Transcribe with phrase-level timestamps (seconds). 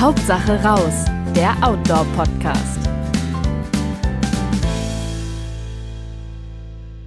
[0.00, 2.78] Hauptsache raus, der Outdoor-Podcast.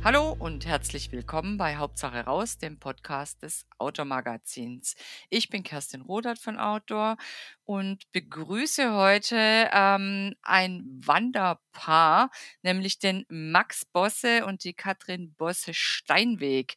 [0.03, 4.95] Hallo und herzlich willkommen bei Hauptsache raus, dem Podcast des Outdoor Magazins.
[5.29, 7.15] Ich bin Kerstin Rodert von Outdoor
[7.63, 12.29] und begrüße heute ähm, ein Wanderpaar,
[12.61, 16.75] nämlich den Max Bosse und die Katrin Bosse Steinweg.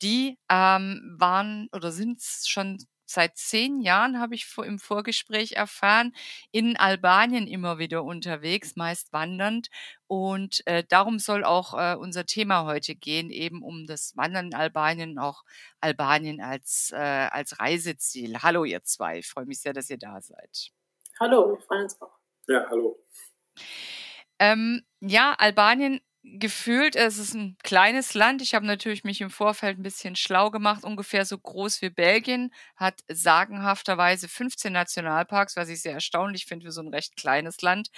[0.00, 6.14] Die ähm, waren oder sind schon seit zehn Jahren, habe ich im Vorgespräch erfahren,
[6.50, 9.68] in Albanien immer wieder unterwegs, meist wandernd.
[10.06, 14.54] Und äh, darum soll auch äh, unser Thema heute gehen, eben um das Wandern in
[14.54, 15.42] Albanien, auch
[15.80, 18.42] Albanien als, äh, als Reiseziel.
[18.42, 20.70] Hallo ihr zwei, ich freue mich sehr, dass ihr da seid.
[21.18, 22.18] Hallo, wir freuen uns auch.
[22.48, 23.02] Ja, hallo.
[24.38, 26.00] Ähm, ja, Albanien
[26.38, 28.42] gefühlt, es ist ein kleines Land.
[28.42, 32.52] Ich habe natürlich mich im Vorfeld ein bisschen schlau gemacht, ungefähr so groß wie Belgien,
[32.76, 37.88] hat sagenhafterweise 15 Nationalparks, was ich sehr erstaunlich finde für so ein recht kleines Land.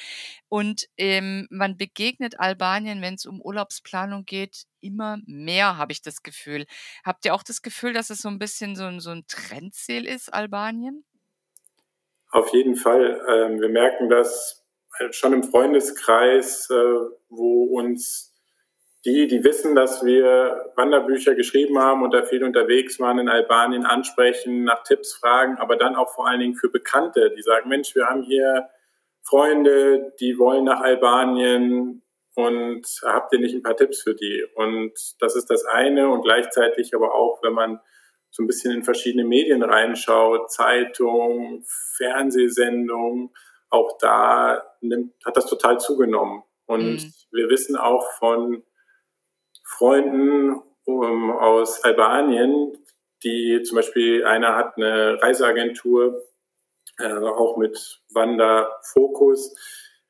[0.49, 6.23] Und ähm, man begegnet Albanien, wenn es um Urlaubsplanung geht, immer mehr, habe ich das
[6.23, 6.67] Gefühl.
[7.05, 10.07] Habt ihr auch das Gefühl, dass es so ein bisschen so ein, so ein Trendziel
[10.07, 11.05] ist, Albanien?
[12.31, 13.21] Auf jeden Fall.
[13.29, 14.59] Ähm, wir merken das
[15.11, 16.75] schon im Freundeskreis, äh,
[17.29, 18.28] wo uns
[19.05, 23.87] die, die wissen, dass wir Wanderbücher geschrieben haben und da viel unterwegs waren in Albanien,
[23.87, 27.95] ansprechen, nach Tipps fragen, aber dann auch vor allen Dingen für Bekannte, die sagen, Mensch,
[27.95, 28.69] wir haben hier
[29.23, 32.03] Freunde, die wollen nach Albanien
[32.35, 34.45] und habt ihr nicht ein paar Tipps für die?
[34.55, 37.81] Und das ist das eine und gleichzeitig aber auch, wenn man
[38.31, 41.65] so ein bisschen in verschiedene Medien reinschaut, Zeitung,
[41.97, 43.31] Fernsehsendungen,
[43.71, 46.43] auch da nimmt, hat das total zugenommen.
[46.67, 47.13] Und mhm.
[47.33, 48.63] wir wissen auch von
[49.69, 52.73] Freunden um, aus Albanien,
[53.23, 56.25] die zum Beispiel einer hat eine Reiseagentur,
[56.99, 59.55] äh, auch mit Wanderfokus,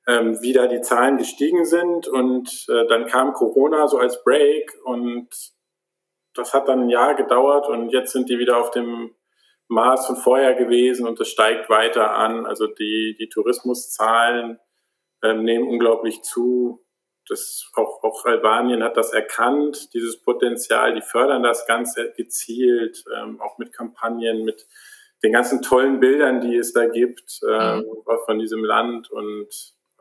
[0.07, 2.07] ähm, wie da die Zahlen gestiegen sind.
[2.07, 5.29] Und äh, dann kam Corona so als Break und
[6.35, 9.15] das hat dann ein Jahr gedauert und jetzt sind die wieder auf dem
[9.67, 12.47] Maß von vorher gewesen und es steigt weiter an.
[12.47, 14.61] Also die, die Tourismuszahlen
[15.25, 16.85] ähm, nehmen unglaublich zu.
[17.29, 20.95] Das, auch, auch Albanien hat das erkannt, dieses Potenzial.
[20.95, 24.67] Die fördern das Ganze gezielt, ähm, auch mit Kampagnen, mit
[25.23, 28.19] den ganzen tollen Bildern, die es da gibt ähm, mhm.
[28.25, 29.11] von diesem Land.
[29.11, 29.49] Und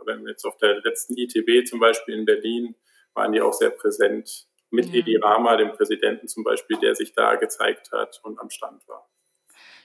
[0.05, 2.75] wenn jetzt auf der letzten ITB zum Beispiel in Berlin
[3.17, 4.95] waren die auch sehr präsent mit mhm.
[4.95, 9.09] Edi Rama, dem Präsidenten zum Beispiel, der sich da gezeigt hat und am Stand war.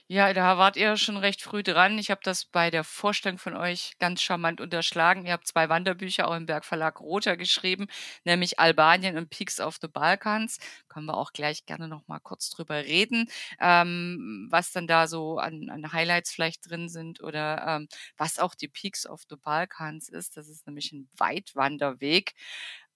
[0.09, 1.97] Ja, da wart ihr schon recht früh dran.
[1.97, 5.25] Ich habe das bei der Vorstellung von euch ganz charmant unterschlagen.
[5.25, 7.87] Ihr habt zwei Wanderbücher auch im Bergverlag Rother geschrieben,
[8.25, 10.59] nämlich Albanien und Peaks of the Balkans.
[10.89, 13.27] Können wir auch gleich gerne noch mal kurz drüber reden,
[13.61, 17.87] ähm, was dann da so an, an Highlights vielleicht drin sind oder ähm,
[18.17, 20.35] was auch die Peaks of the Balkans ist.
[20.37, 22.33] Das ist nämlich ein Weitwanderweg.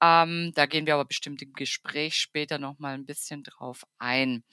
[0.01, 4.44] Ähm, da gehen wir aber bestimmt im Gespräch später noch mal ein bisschen drauf ein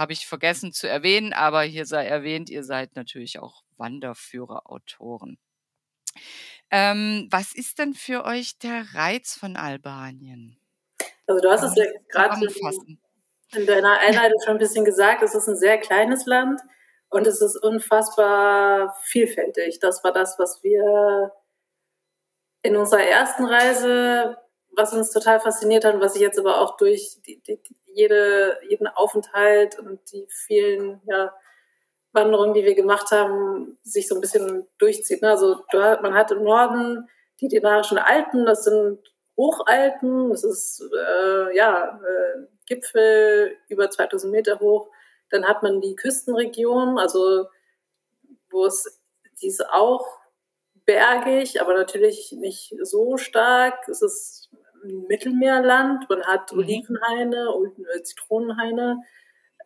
[0.00, 5.38] habe ich vergessen zu erwähnen, aber hier sei erwähnt, ihr seid natürlich auch Wanderführer-Autoren.
[6.70, 10.58] Ähm, was ist denn für euch der Reiz von Albanien?
[11.26, 12.34] Also du hast es ja gerade
[13.52, 16.62] in deiner Einleitung schon ein bisschen gesagt, es ist ein sehr kleines Land
[17.10, 19.80] und es ist unfassbar vielfältig.
[19.80, 21.30] Das war das, was wir
[22.62, 24.38] in unserer ersten Reise,
[24.76, 28.86] was uns total fasziniert hat, was ich jetzt aber auch durch die, die, jede, jeden
[28.86, 31.34] Aufenthalt und die vielen ja,
[32.12, 35.22] Wanderungen, die wir gemacht haben, sich so ein bisschen durchzieht.
[35.22, 35.30] Ne?
[35.30, 37.08] Also man hat im Norden
[37.40, 39.00] die Dinarischen Alpen, das sind
[39.36, 44.90] Hochalpen, das ist äh, ja äh, Gipfel über 2000 Meter hoch.
[45.30, 47.46] Dann hat man die Küstenregion, also
[48.50, 49.00] wo es
[49.40, 50.19] die ist auch
[50.90, 53.88] bergig, aber natürlich nicht so stark.
[53.88, 54.50] Es ist
[55.08, 56.08] Mittelmeerland.
[56.08, 56.60] Man hat mhm.
[56.60, 59.02] Olivenhaine und äh, Zitronenhaine.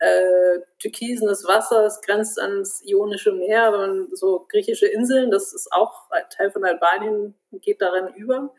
[0.00, 6.10] Äh, türkisenes Wasser, es grenzt ans Ionische Meer und so griechische Inseln, das ist auch
[6.10, 8.52] ein Teil von Albanien, geht darin über.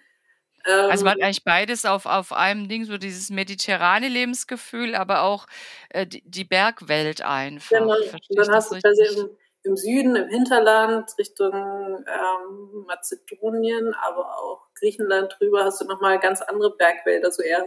[0.66, 5.24] Ähm, also man hat eigentlich beides auf, auf einem Ding, so dieses mediterrane Lebensgefühl, aber
[5.24, 5.46] auch
[5.90, 7.70] äh, die, die, Bergwelt einfach.
[7.70, 7.96] Genau,
[8.30, 9.28] dann hast du quasi
[9.66, 16.42] im Süden, im Hinterland, Richtung ähm, Mazedonien, aber auch Griechenland drüber, hast du nochmal ganz
[16.42, 17.66] andere Bergwälder, so eher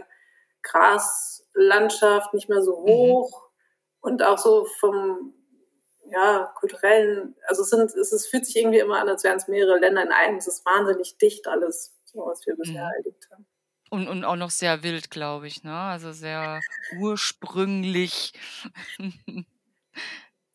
[0.63, 2.87] Graslandschaft, nicht mehr so mhm.
[2.87, 3.47] hoch mhm.
[4.01, 5.33] und auch so vom
[6.11, 9.47] ja, kulturellen, also es, sind, es, es fühlt sich irgendwie immer an, als wären es
[9.47, 10.37] mehrere Länder in einem.
[10.37, 12.93] Es ist wahnsinnig dicht alles, so was wir bisher mhm.
[12.97, 13.45] erlebt haben.
[13.91, 15.73] Und, und auch noch sehr wild, glaube ich, ne?
[15.73, 16.61] Also sehr
[16.99, 18.33] ursprünglich.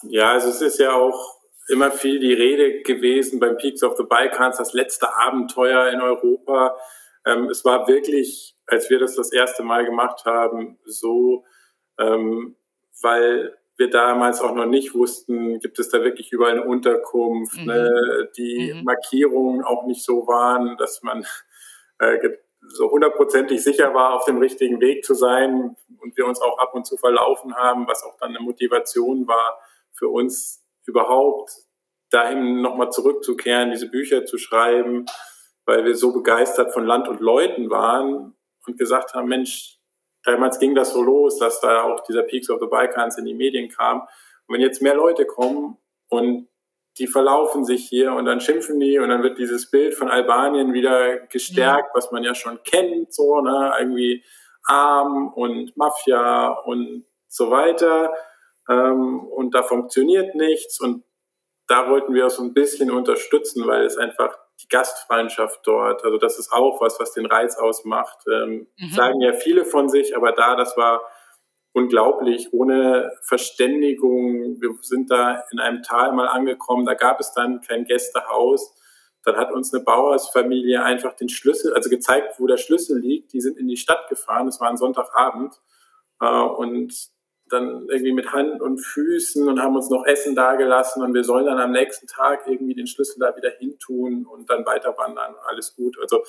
[0.09, 4.05] Ja, also es ist ja auch immer viel die Rede gewesen beim Peaks of the
[4.05, 6.77] Balkans, das letzte Abenteuer in Europa.
[7.27, 11.45] Ähm, es war wirklich, als wir das das erste Mal gemacht haben, so,
[11.99, 12.57] ähm,
[13.03, 17.67] weil wir damals auch noch nicht wussten, gibt es da wirklich überall eine Unterkunft, mhm.
[17.67, 18.85] ne, die mhm.
[18.85, 21.27] Markierungen auch nicht so waren, dass man
[21.99, 22.19] äh,
[22.69, 26.75] so hundertprozentig sicher war, auf dem richtigen Weg zu sein und wir uns auch ab
[26.75, 29.59] und zu verlaufen haben, was auch dann eine Motivation war
[29.97, 31.51] für uns überhaupt
[32.11, 35.07] dahin nochmal zurückzukehren, diese Bücher zu schreiben,
[35.67, 38.37] weil wir so begeistert von Land und Leuten waren
[38.67, 39.79] und gesagt haben, Mensch,
[40.25, 43.35] damals ging das so los, dass da auch dieser Peaks of the Balkans in die
[43.35, 44.03] Medien kam.
[44.47, 46.49] Und wenn jetzt mehr Leute kommen und
[46.99, 50.73] die verlaufen sich hier und dann schimpfen die und dann wird dieses Bild von Albanien
[50.73, 54.23] wieder gestärkt, was man ja schon kennt, so, ne, irgendwie
[54.65, 58.15] arm und Mafia und so weiter.
[58.69, 61.05] Ähm, und da funktioniert nichts und
[61.67, 66.19] da wollten wir auch so ein bisschen unterstützen, weil es einfach die Gastfreundschaft dort, also
[66.19, 68.19] das ist auch was, was den Reiz ausmacht.
[68.31, 68.91] Ähm, mhm.
[68.91, 71.03] Sagen ja viele von sich, aber da, das war
[71.73, 74.61] unglaublich, ohne Verständigung.
[74.61, 78.75] Wir sind da in einem Tal mal angekommen, da gab es dann kein Gästehaus.
[79.25, 83.33] Dann hat uns eine Bauersfamilie einfach den Schlüssel, also gezeigt, wo der Schlüssel liegt.
[83.33, 85.55] Die sind in die Stadt gefahren, es war ein Sonntagabend.
[86.21, 87.14] Äh, und
[87.49, 91.47] dann irgendwie mit Hand und Füßen und haben uns noch Essen dagelassen und wir sollen
[91.47, 95.35] dann am nächsten Tag irgendwie den Schlüssel da wieder hintun und dann weiter wandern.
[95.47, 95.99] Alles gut.
[96.01, 96.25] Also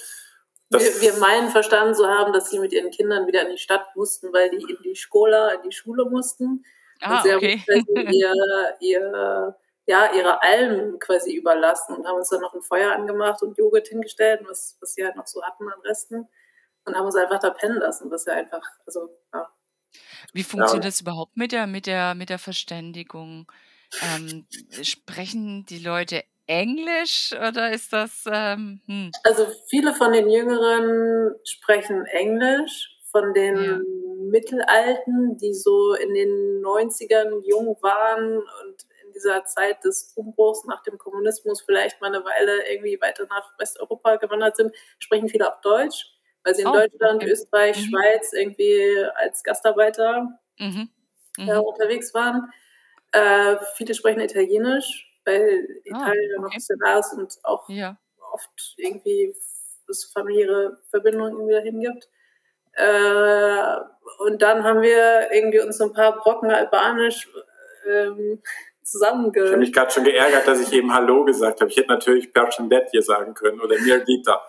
[0.69, 3.95] wir, wir, meinen verstanden zu haben, dass sie mit ihren Kindern wieder in die Stadt
[3.95, 6.65] mussten, weil die in die Skola, in die Schule mussten.
[7.01, 7.63] Ah, und sie okay.
[7.69, 8.33] haben ihr,
[8.79, 13.57] ihr, ja, ihre Almen quasi überlassen und haben uns dann noch ein Feuer angemacht und
[13.57, 16.27] Joghurt hingestellt, was, was sie halt noch so hatten an Resten.
[16.85, 19.49] Und haben uns einfach da pennen lassen, was ja einfach, also, ja.
[20.33, 20.89] Wie funktioniert ja.
[20.89, 23.51] das überhaupt mit der, mit der, mit der Verständigung?
[24.01, 24.45] Ähm,
[24.81, 28.25] sprechen die Leute Englisch oder ist das?
[28.31, 29.11] Ähm, hm.
[29.23, 33.79] Also viele von den Jüngeren sprechen Englisch, von den ja.
[34.29, 40.83] Mittelalten, die so in den 90ern jung waren und in dieser Zeit des Umbruchs nach
[40.83, 45.61] dem Kommunismus vielleicht mal eine Weile irgendwie weiter nach Westeuropa gewandert sind, sprechen viele auch
[45.61, 46.14] Deutsch,
[46.45, 47.31] weil sie in oh, Deutschland, okay.
[47.31, 47.89] Österreich, mhm.
[47.89, 50.89] Schweiz irgendwie als Gastarbeiter mhm.
[51.37, 51.49] Mhm.
[51.49, 52.53] Äh, unterwegs waren.
[53.11, 56.55] Äh, viele sprechen Italienisch weil ah, Italien ah, okay.
[56.55, 57.97] noch sehr da ist und auch ja.
[58.31, 59.33] oft irgendwie
[59.87, 62.09] es familiäre Verbindungen irgendwie dahin gibt.
[62.73, 67.29] Äh, und dann haben wir irgendwie uns so ein paar Brocken Albanisch
[67.87, 68.41] ähm,
[68.81, 69.43] zusammenge...
[69.43, 71.69] Ich habe mich gerade schon geärgert, dass ich eben Hallo gesagt habe.
[71.69, 74.41] Ich hätte natürlich Perchendet hier sagen können oder Mirgita.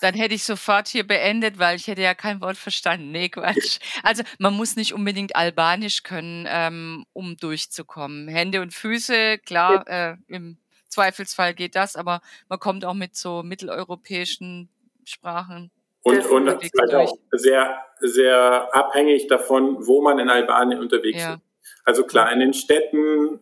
[0.00, 3.10] Dann hätte ich sofort hier beendet, weil ich hätte ja kein Wort verstanden.
[3.10, 3.78] Nee, Quatsch.
[4.02, 8.28] Also man muss nicht unbedingt Albanisch können, ähm, um durchzukommen.
[8.28, 13.42] Hände und Füße, klar, äh, im Zweifelsfall geht das, aber man kommt auch mit so
[13.42, 14.70] mitteleuropäischen
[15.04, 15.70] Sprachen.
[16.02, 21.34] Und, und halt auch sehr, sehr abhängig davon, wo man in Albanien unterwegs ja.
[21.34, 21.40] ist.
[21.84, 23.40] Also klar, in den Städten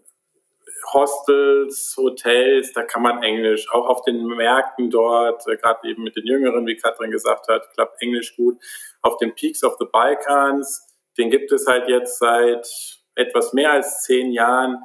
[0.92, 6.16] Hostels, Hotels, da kann man Englisch, auch auf den Märkten dort, äh, gerade eben mit
[6.16, 8.58] den Jüngeren, wie Katrin gesagt hat, klappt Englisch gut.
[9.02, 10.86] Auf den Peaks of the Balkans,
[11.18, 12.66] den gibt es halt jetzt seit
[13.14, 14.84] etwas mehr als zehn Jahren.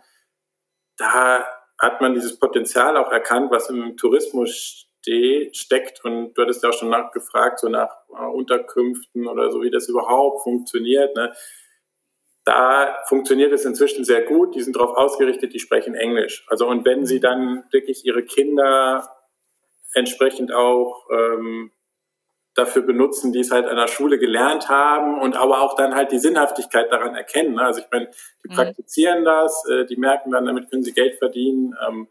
[0.97, 1.45] Da
[1.77, 4.87] hat man dieses Potenzial auch erkannt, was im Tourismus
[5.51, 6.03] steckt.
[6.05, 9.87] Und du hattest ja auch schon nachgefragt, so nach äh, Unterkünften oder so, wie das
[9.89, 11.15] überhaupt funktioniert.
[11.15, 11.33] Ne?
[12.43, 14.55] Da funktioniert es inzwischen sehr gut.
[14.55, 16.45] Die sind darauf ausgerichtet, die sprechen Englisch.
[16.47, 19.09] Also und wenn sie dann wirklich ihre Kinder
[19.93, 21.71] entsprechend auch ähm,
[22.55, 26.11] dafür benutzen, die es halt an der Schule gelernt haben und aber auch dann halt
[26.11, 27.55] die Sinnhaftigkeit daran erkennen.
[27.55, 27.63] Ne?
[27.63, 28.09] Also ich meine,
[28.43, 28.55] die mhm.
[28.55, 31.75] praktizieren das, äh, die merken dann, damit können sie Geld verdienen.
[31.87, 32.07] Ähm,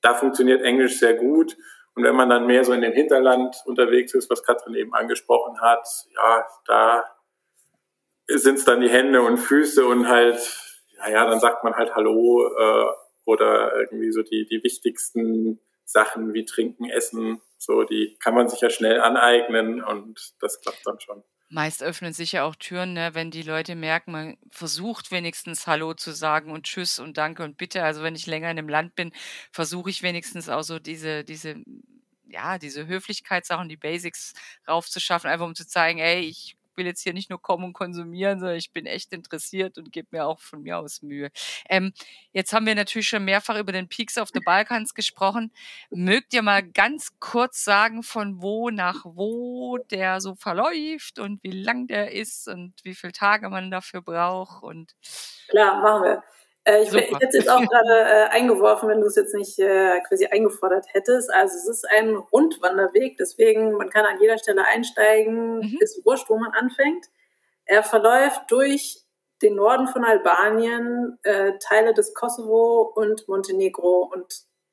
[0.00, 1.56] da funktioniert Englisch sehr gut.
[1.94, 5.60] Und wenn man dann mehr so in dem Hinterland unterwegs ist, was Katrin eben angesprochen
[5.60, 7.04] hat, ja, da
[8.28, 10.38] sind es dann die Hände und Füße und halt,
[10.98, 12.86] naja, dann sagt man halt Hallo äh,
[13.24, 18.60] oder irgendwie so die, die wichtigsten Sachen wie Trinken, Essen, so die kann man sich
[18.60, 21.24] ja schnell aneignen und das klappt dann schon.
[21.50, 25.94] Meist öffnen sich ja auch Türen, ne, wenn die Leute merken, man versucht wenigstens Hallo
[25.94, 27.82] zu sagen und Tschüss und Danke und Bitte.
[27.82, 29.12] Also wenn ich länger in einem Land bin,
[29.50, 31.56] versuche ich wenigstens auch so diese, diese,
[32.26, 34.34] ja, diese Höflichkeitssachen, die Basics
[34.68, 38.40] raufzuschaffen, einfach um zu zeigen, ey, ich will jetzt hier nicht nur kommen und konsumieren,
[38.40, 41.30] sondern ich bin echt interessiert und gebe mir auch von mir aus Mühe.
[41.68, 41.92] Ähm,
[42.32, 45.52] jetzt haben wir natürlich schon mehrfach über den Peaks of the Balkans gesprochen.
[45.90, 51.50] Mögt ihr mal ganz kurz sagen, von wo nach wo der so verläuft und wie
[51.50, 54.62] lang der ist und wie viele Tage man dafür braucht?
[54.62, 54.94] Und
[55.48, 56.22] Klar, machen wir.
[56.68, 59.58] Äh, ich, ich, hätte es jetzt auch gerade äh, eingeworfen, wenn du es jetzt nicht
[59.58, 61.32] äh, quasi eingefordert hättest.
[61.32, 65.78] Also es ist ein Rundwanderweg, deswegen man kann an jeder Stelle einsteigen, mhm.
[65.80, 67.06] ist wurscht, wo man anfängt.
[67.64, 69.02] Er verläuft durch
[69.40, 74.26] den Norden von Albanien, äh, Teile des Kosovo und Montenegro und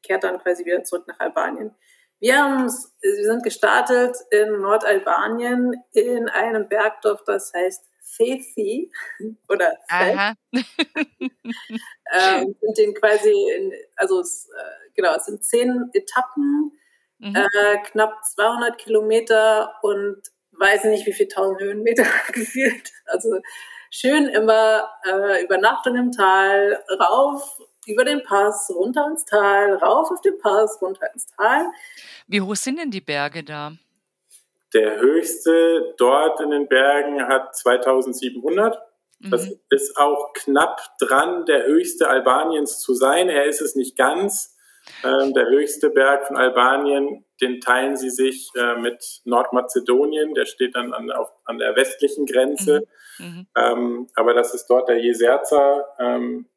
[0.03, 1.73] kehrt dann quasi wieder zurück nach Albanien.
[2.19, 2.65] Wir, haben,
[3.01, 8.91] wir sind gestartet in Nordalbanien in einem Bergdorf, das heißt Fethi
[9.49, 10.35] oder Aha.
[10.53, 16.71] ähm, sind den quasi, in, also es, äh, genau, es sind zehn Etappen,
[17.19, 17.35] mhm.
[17.35, 20.21] äh, knapp 200 Kilometer und
[20.51, 22.91] weiß nicht wie viel tausend Höhenmeter gefühlt.
[23.05, 23.41] Also
[23.89, 30.21] schön immer äh, Übernachtung im Tal, rauf über den Pass, runter ins Tal, rauf auf
[30.21, 31.67] den Pass, runter ins Tal.
[32.27, 33.73] Wie hoch sind denn die Berge da?
[34.75, 38.77] Der höchste dort in den Bergen hat 2700.
[39.19, 39.31] Mhm.
[39.31, 43.29] Das ist auch knapp dran, der höchste Albaniens zu sein.
[43.29, 44.55] Er ist es nicht ganz.
[45.03, 50.33] Ähm, der höchste Berg von Albanien, den teilen sie sich äh, mit Nordmazedonien.
[50.33, 52.87] Der steht dann an, auf, an der westlichen Grenze.
[53.17, 53.25] Mhm.
[53.25, 53.47] Mhm.
[53.57, 55.85] Ähm, aber das ist dort der Jeserza.
[55.99, 56.49] Ähm,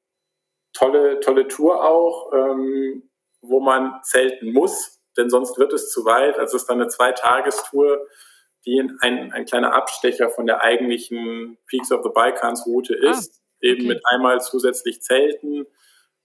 [0.72, 3.08] tolle, tolle Tour auch, ähm,
[3.40, 6.38] wo man zelten muss, denn sonst wird es zu weit.
[6.38, 8.06] Also es ist dann eine Zweitagestour,
[8.64, 13.34] die ein, ein kleiner Abstecher von der eigentlichen Peaks of the Balkans Route ah, ist.
[13.34, 13.72] Ah, okay.
[13.72, 15.66] Eben mit einmal zusätzlich Zelten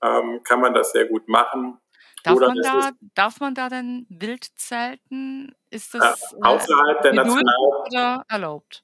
[0.01, 1.79] ähm, kann man das sehr gut machen.
[2.23, 5.53] Darf man, da, darf man da denn wild zelten?
[5.69, 8.83] Ist das äh, außerhalb der National oder erlaubt?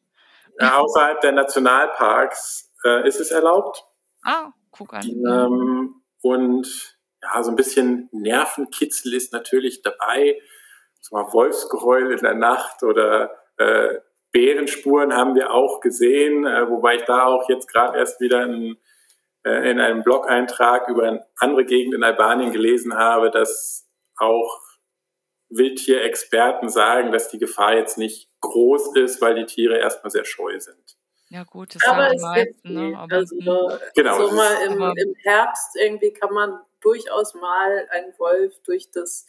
[0.57, 3.85] Äh, außerhalb der Nationalparks äh, ist es erlaubt.
[4.23, 5.05] Ah, guck an.
[5.05, 10.39] Ähm, und ja, so ein bisschen Nervenkitzel ist natürlich dabei.
[11.01, 13.99] So mal Wolfsgeheul in der Nacht oder äh,
[14.31, 18.77] Bärenspuren haben wir auch gesehen, äh, wobei ich da auch jetzt gerade erst wieder in,
[19.43, 24.61] äh, in einem Blog-Eintrag über eine andere Gegend in Albanien gelesen habe, dass auch
[25.49, 30.59] Wildtierexperten sagen, dass die Gefahr jetzt nicht groß ist, weil die Tiere erstmal sehr scheu
[30.59, 30.97] sind.
[31.29, 32.97] Ja gut, das aber es meisten, gibt ne?
[32.97, 33.79] aber, also, hm.
[33.95, 39.25] genau, so mal im, im, Herbst irgendwie kann man durchaus mal einen Wolf durch das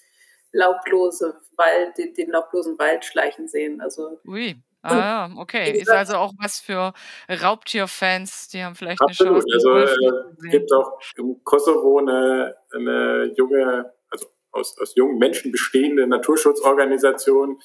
[0.53, 3.81] laublose Wald, den, den laublosen Wald schleichen sehen.
[3.81, 4.57] Also Ui.
[4.83, 5.79] Ah, ja, okay.
[5.79, 6.95] Ist also auch was für
[7.29, 9.35] Raubtierfans, die haben vielleicht Absolut.
[9.35, 9.55] eine Chance.
[9.55, 15.53] Also es äh, gibt auch im Kosovo eine, eine junge, also aus, aus jungen Menschen
[15.53, 17.61] bestehende Naturschutzorganisation,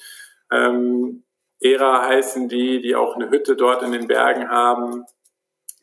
[0.52, 1.24] ähm,
[1.60, 5.04] ERA heißen die, die auch eine Hütte dort in den Bergen haben.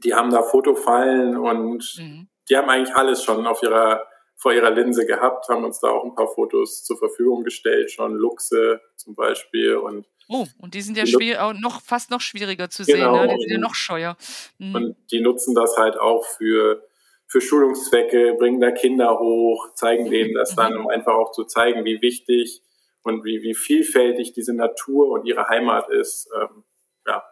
[0.03, 2.27] Die haben da Fotofallen und mhm.
[2.50, 6.03] Die haben eigentlich alles schon auf ihrer, vor ihrer Linse gehabt, haben uns da auch
[6.03, 10.97] ein paar Fotos zur Verfügung gestellt, schon Luchse zum Beispiel und Oh, und die sind
[10.97, 13.25] ja schwer, noch, fast noch schwieriger zu sehen, genau.
[13.25, 13.35] ne?
[13.35, 14.17] die sind ja noch scheuer.
[14.57, 14.75] Mhm.
[14.75, 16.81] Und die nutzen das halt auch für,
[17.27, 21.83] für Schulungszwecke, bringen da Kinder hoch, zeigen denen das dann, um einfach auch zu zeigen,
[21.83, 22.62] wie wichtig
[23.03, 26.29] und wie, wie vielfältig diese Natur und ihre Heimat ist.
[26.39, 26.63] Ähm,
[27.05, 27.23] ja,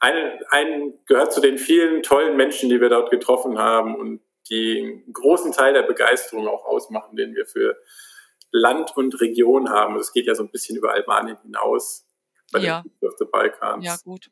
[0.00, 4.78] ein, ein gehört zu den vielen tollen Menschen, die wir dort getroffen haben und die
[4.78, 7.76] einen großen Teil der Begeisterung auch ausmachen, den wir für
[8.50, 9.96] Land und Region haben.
[9.96, 12.06] Es geht ja so ein bisschen über Albanien hinaus
[12.52, 12.84] bei ja.
[13.02, 13.84] den Balkans.
[13.84, 14.30] Ja, gut.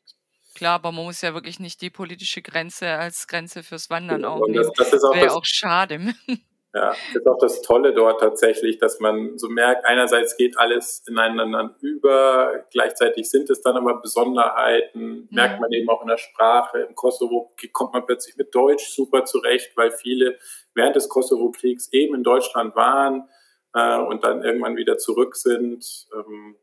[0.55, 4.35] Klar, aber man muss ja wirklich nicht die politische Grenze als Grenze fürs Wandern genau.
[4.35, 4.69] aufnehmen.
[4.77, 6.13] Das, das wäre auch schade.
[6.75, 11.05] Ja, das ist auch das Tolle dort tatsächlich, dass man so merkt, einerseits geht alles
[11.07, 15.27] ineinander über, gleichzeitig sind es dann aber Besonderheiten, mhm.
[15.31, 16.79] merkt man eben auch in der Sprache.
[16.79, 20.37] Im Kosovo kommt man plötzlich mit Deutsch super zurecht, weil viele
[20.73, 23.29] während des Kosovo-Kriegs eben in Deutschland waren
[23.73, 26.09] äh, und dann irgendwann wieder zurück sind.
[26.13, 26.57] Ähm,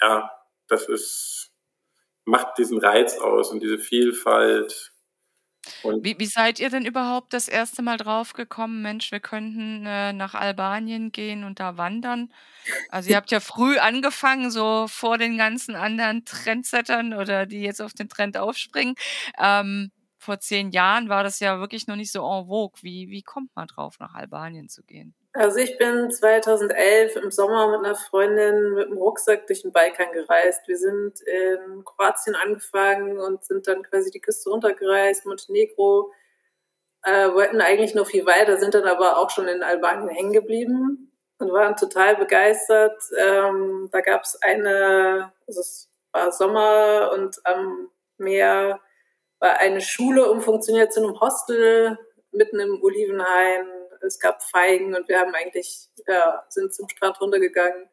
[0.00, 0.30] ja,
[0.66, 1.52] das ist,
[2.24, 4.94] macht diesen Reiz aus und diese Vielfalt
[6.00, 10.12] wie, wie seid ihr denn überhaupt das erste Mal drauf gekommen, Mensch, wir könnten äh,
[10.12, 12.32] nach Albanien gehen und da wandern?
[12.90, 17.82] Also ihr habt ja früh angefangen, so vor den ganzen anderen Trendsettern oder die jetzt
[17.82, 18.94] auf den Trend aufspringen.
[19.38, 22.82] Ähm, vor zehn Jahren war das ja wirklich noch nicht so en vogue.
[22.82, 25.14] Wie, wie kommt man drauf, nach Albanien zu gehen?
[25.34, 30.10] Also ich bin 2011 im Sommer mit einer Freundin mit dem Rucksack durch den Balkan
[30.12, 30.66] gereist.
[30.66, 36.12] Wir sind in Kroatien angefangen und sind dann quasi die Küste runtergereist, Montenegro,
[37.02, 41.12] äh, wollten eigentlich noch viel weiter, sind dann aber auch schon in Albanien hängen geblieben
[41.38, 43.00] und waren total begeistert.
[43.16, 48.80] Ähm, da gab es eine, also es war Sommer und am Meer
[49.40, 51.98] war eine Schule umfunktioniert zu einem Hostel
[52.32, 57.88] mitten im Olivenhain es gab Feigen und wir haben eigentlich, ja, sind zum Strand runtergegangen,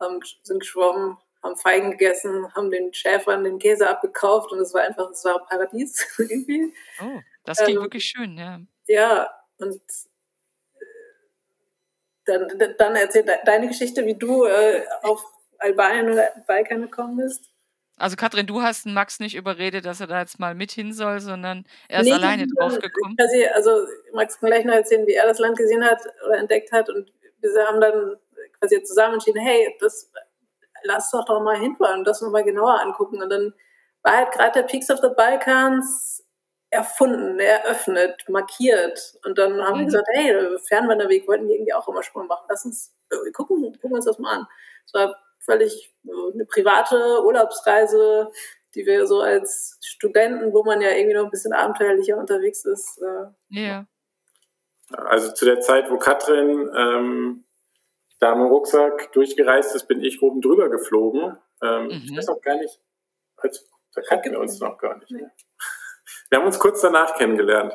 [0.00, 4.82] haben, sind geschwommen, haben Feigen gegessen, haben den Schäfern den Käse abgekauft und es war
[4.82, 6.74] einfach, es war ein Paradies irgendwie.
[7.00, 8.60] Oh, das klingt ähm, wirklich schön, ja.
[8.86, 9.80] ja, und
[12.24, 15.24] dann, dann erzähl deine Geschichte, wie du äh, auf
[15.58, 17.53] Albanien oder Balkan gekommen bist.
[17.96, 21.20] Also Katrin, du hast Max nicht überredet, dass er da jetzt mal mit hin soll,
[21.20, 23.16] sondern er ist nee, alleine draufgekommen.
[23.18, 26.72] Also, also Max kann gleich noch erzählen, wie er das Land gesehen hat oder entdeckt
[26.72, 28.16] hat und wir haben dann
[28.58, 30.10] quasi zusammen entschieden, hey, das
[30.84, 33.22] lass doch doch mal hinfahren und das nochmal genauer angucken.
[33.22, 33.54] Und dann
[34.02, 36.24] war halt gerade der Peaks of the Balkans
[36.70, 39.14] erfunden, eröffnet, markiert.
[39.24, 39.78] Und dann haben mhm.
[39.80, 42.46] wir gesagt, hey, Fernwanderweg wollten wir irgendwie auch immer schon mal machen.
[42.48, 44.46] Lass uns, wir gucken, gucken uns das mal an.
[44.86, 48.30] Es war völlig eine private Urlaubsreise,
[48.74, 53.00] die wir so als Studenten, wo man ja irgendwie noch ein bisschen abenteuerlicher unterwegs ist.
[53.00, 53.86] Äh, ja.
[54.92, 57.44] Also zu der Zeit, wo Katrin ähm,
[58.20, 61.36] da mit dem Rucksack durchgereist ist, bin ich oben drüber geflogen.
[61.62, 62.02] Ähm, mhm.
[62.04, 62.80] Ich weiß auch gar nicht,
[63.94, 65.10] da kannten wir uns noch gar nicht.
[65.10, 65.26] Nee.
[66.28, 67.74] Wir haben uns kurz danach kennengelernt.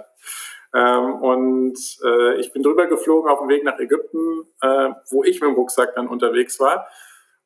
[0.73, 5.41] Ähm, und äh, ich bin drüber geflogen auf dem Weg nach Ägypten, äh, wo ich
[5.41, 6.87] mit dem Rucksack dann unterwegs war.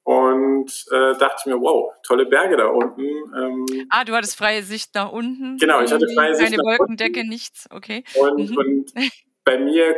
[0.04, 3.02] Und äh, dachte mir, wow, tolle Berge da unten.
[3.02, 5.58] Ähm, ah, du hattest freie Sicht nach unten.
[5.58, 6.52] Genau, ich hatte freie Sicht.
[6.52, 7.30] Keine Wolkendecke, unten.
[7.30, 8.04] nichts, okay.
[8.16, 8.58] Und, mhm.
[8.58, 8.94] und
[9.46, 9.96] bei mir,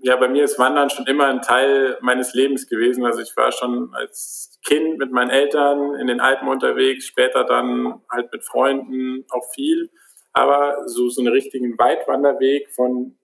[0.00, 3.04] ja, bei mir ist Wandern schon immer ein Teil meines Lebens gewesen.
[3.04, 8.02] Also ich war schon als Kind mit meinen Eltern in den Alpen unterwegs, später dann
[8.10, 9.90] halt mit Freunden auch viel.
[10.32, 13.17] Aber so, so einen richtigen Weitwanderweg von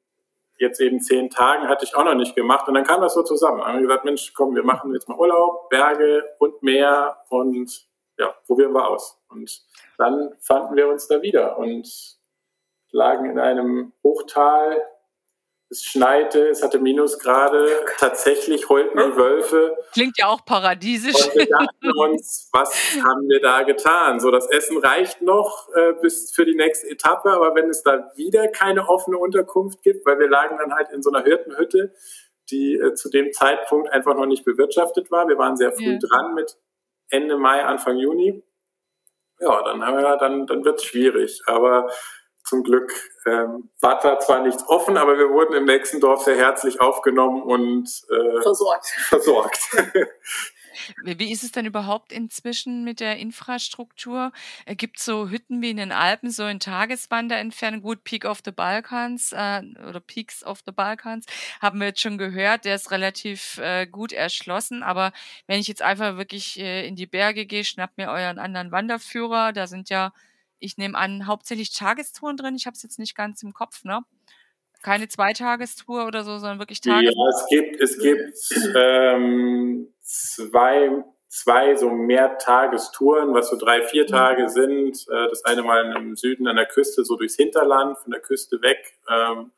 [0.58, 2.68] jetzt eben zehn Tagen hatte ich auch noch nicht gemacht.
[2.68, 3.58] Und dann kam das so zusammen.
[3.58, 7.88] Dann haben wir gesagt, Mensch, komm, wir machen jetzt mal Urlaub, Berge und Meer und
[8.18, 9.20] ja, probieren wir aus.
[9.28, 9.64] Und
[9.98, 11.88] dann fanden wir uns da wieder und
[12.90, 14.80] lagen in einem Hochtal
[15.74, 19.76] es schneite, es hatte Minusgrade, tatsächlich heulten die Wölfe.
[19.92, 21.26] Klingt ja auch paradiesisch.
[21.26, 24.20] Und wir dachten uns, was haben wir da getan?
[24.20, 28.12] So, das Essen reicht noch äh, bis für die nächste Etappe, aber wenn es da
[28.14, 31.92] wieder keine offene Unterkunft gibt, weil wir lagen dann halt in so einer Hirtenhütte,
[32.50, 35.26] die äh, zu dem Zeitpunkt einfach noch nicht bewirtschaftet war.
[35.28, 35.98] Wir waren sehr früh ja.
[35.98, 36.56] dran mit
[37.08, 38.44] Ende Mai, Anfang Juni.
[39.40, 41.42] Ja, dann haben wir, dann, dann wird es schwierig.
[41.46, 41.90] Aber
[42.44, 42.92] zum Glück
[43.26, 47.42] ähm, war da zwar nichts offen, aber wir wurden im nächsten Dorf sehr herzlich aufgenommen
[47.42, 48.86] und äh, versorgt.
[49.08, 49.60] versorgt.
[51.04, 54.32] Wie ist es denn überhaupt inzwischen mit der Infrastruktur?
[54.66, 57.80] Äh, Gibt es so Hütten wie in den Alpen, so in Tageswanderentfernung?
[57.80, 61.26] Gut, Peak of the Balkans äh, oder Peaks of the Balkans
[61.62, 64.82] haben wir jetzt schon gehört, der ist relativ äh, gut erschlossen.
[64.82, 65.12] Aber
[65.46, 69.52] wenn ich jetzt einfach wirklich äh, in die Berge gehe, schnappt mir euren anderen Wanderführer,
[69.52, 70.12] da sind ja
[70.64, 72.56] ich nehme an, hauptsächlich Tagestouren drin.
[72.56, 74.00] Ich habe es jetzt nicht ganz im Kopf, ne?
[74.82, 77.12] Keine Zweitagestour oder so, sondern wirklich Tagestour.
[77.14, 84.44] Ja, es gibt, es gibt ähm, zwei, zwei so Mehrtagestouren, was so drei, vier Tage
[84.44, 84.48] mhm.
[84.48, 85.06] sind.
[85.08, 88.60] Äh, das eine mal im Süden an der Küste, so durchs Hinterland, von der Küste
[88.62, 88.98] weg.
[89.08, 89.52] Ähm,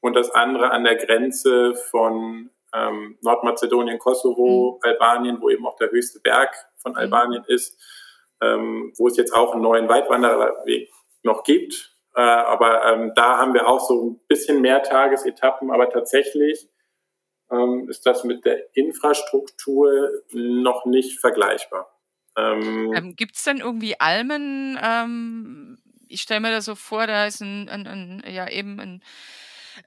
[0.00, 4.88] und das andere an der Grenze von ähm, Nordmazedonien, Kosovo, mhm.
[4.88, 6.98] Albanien, wo eben auch der höchste Berg von mhm.
[6.98, 7.78] Albanien ist
[8.42, 10.90] ähm, wo es jetzt auch einen neuen Weitwanderweg
[11.22, 11.96] noch gibt.
[12.14, 16.68] Äh, aber ähm, da haben wir auch so ein bisschen mehr Tagesetappen, aber tatsächlich
[17.50, 21.88] ähm, ist das mit der Infrastruktur noch nicht vergleichbar.
[22.36, 24.78] Ähm, ähm, Gibt es denn irgendwie Almen?
[24.82, 25.78] Ähm,
[26.08, 29.02] ich stelle mir das so vor, da ist ein, ein, ein ja eben ein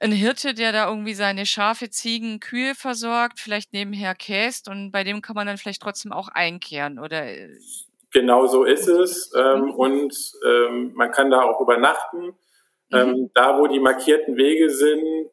[0.00, 5.04] ein Hirte, der da irgendwie seine Schafe, Ziegen, Kühe versorgt, vielleicht nebenher käst und bei
[5.04, 7.56] dem kann man dann vielleicht trotzdem auch einkehren oder äh,
[8.16, 9.30] Genau so ist es.
[9.36, 9.70] Ähm, mhm.
[9.74, 12.34] und ähm, man kann da auch übernachten.
[12.90, 13.30] Ähm, mhm.
[13.34, 15.28] da, wo die markierten Wege sind,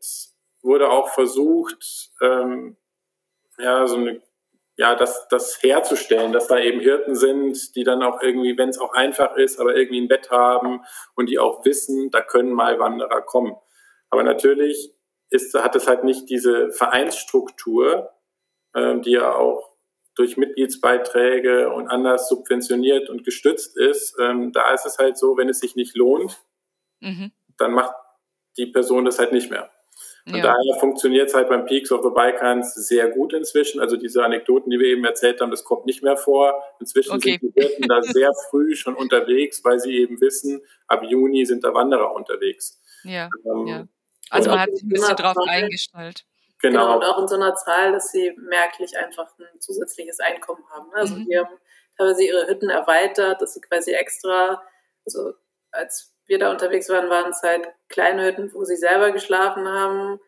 [0.62, 2.76] wurde auch versucht, ähm,
[3.58, 4.22] ja, so eine,
[4.76, 8.80] ja, das, das herzustellen, dass da eben Hirten sind, die dann auch irgendwie, wenn es
[8.80, 10.82] auch einfach ist, aber irgendwie ein Bett haben
[11.16, 13.56] und die auch wissen, da können mal Wanderer kommen.
[14.10, 14.94] Aber natürlich
[15.30, 18.10] ist, hat es halt nicht diese Vereinsstruktur,
[18.76, 19.73] ähm, die ja auch
[20.16, 25.50] durch Mitgliedsbeiträge und anders subventioniert und gestützt ist, ähm, da ist es halt so, wenn
[25.50, 26.40] es sich nicht lohnt,
[27.00, 27.32] mhm.
[27.58, 27.94] dann macht
[28.58, 29.72] die Person das halt nicht mehr.
[30.26, 30.44] Und ja.
[30.44, 33.82] daher funktioniert es halt beim Peaks of the Balkans sehr gut inzwischen.
[33.82, 36.64] Also diese Anekdoten, die wir eben erzählt haben, das kommt nicht mehr vor.
[36.80, 37.40] Inzwischen okay.
[37.42, 41.66] sind die Hirten da sehr früh schon unterwegs, weil sie eben wissen, ab Juni sind
[41.66, 42.82] da Wanderer unterwegs.
[43.04, 43.88] Ja, ähm, ja.
[44.30, 46.26] Also man hat sich ein bisschen drauf eingestellt.
[46.64, 46.80] Genau.
[46.80, 46.96] genau.
[46.96, 50.90] Und auch in so einer Zahl, dass sie merklich einfach ein zusätzliches Einkommen haben.
[50.90, 50.96] Ne?
[50.96, 51.26] Also mhm.
[51.26, 51.60] die haben
[51.98, 54.64] teilweise ihre Hütten erweitert, dass sie quasi extra,
[55.06, 55.34] also
[55.72, 60.22] als wir da unterwegs waren, waren es halt kleine Hütten, wo sie selber geschlafen haben.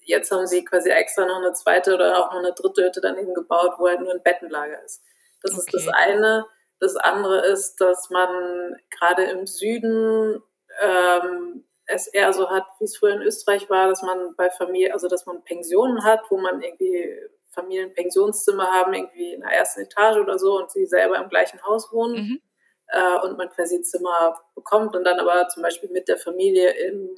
[0.00, 3.34] Jetzt haben sie quasi extra noch eine zweite oder auch noch eine dritte Hütte daneben
[3.34, 5.02] gebaut, wo halt nur ein Bettenlager ist.
[5.42, 5.60] Das okay.
[5.60, 6.46] ist das eine.
[6.80, 10.42] Das andere ist, dass man gerade im Süden
[10.80, 14.92] ähm, es eher so hat, wie es früher in Österreich war, dass man bei Familie,
[14.92, 17.16] also dass man Pensionen hat, wo man irgendwie
[17.50, 21.92] Familienpensionszimmer haben, irgendwie in der ersten Etage oder so und sie selber im gleichen Haus
[21.92, 22.40] wohnen mhm.
[22.88, 27.16] äh, und man quasi Zimmer bekommt und dann aber zum Beispiel mit der Familie im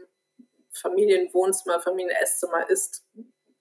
[0.70, 3.04] Familienwohnzimmer, Familienesszimmer ist,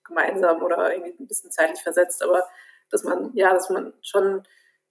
[0.03, 2.47] gemeinsam oder irgendwie ein bisschen zeitlich versetzt, aber
[2.89, 4.43] dass man, ja, dass man schon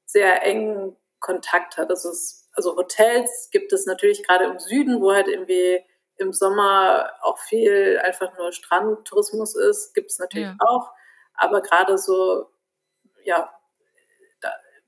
[0.05, 1.88] sehr engen Kontakt hat.
[1.90, 5.83] Also, es, also Hotels gibt es natürlich gerade im Süden, wo halt irgendwie
[6.18, 10.57] im Sommer auch viel einfach nur Strandtourismus ist, gibt es natürlich ja.
[10.59, 10.90] auch.
[11.35, 12.50] Aber gerade so,
[13.24, 13.52] ja,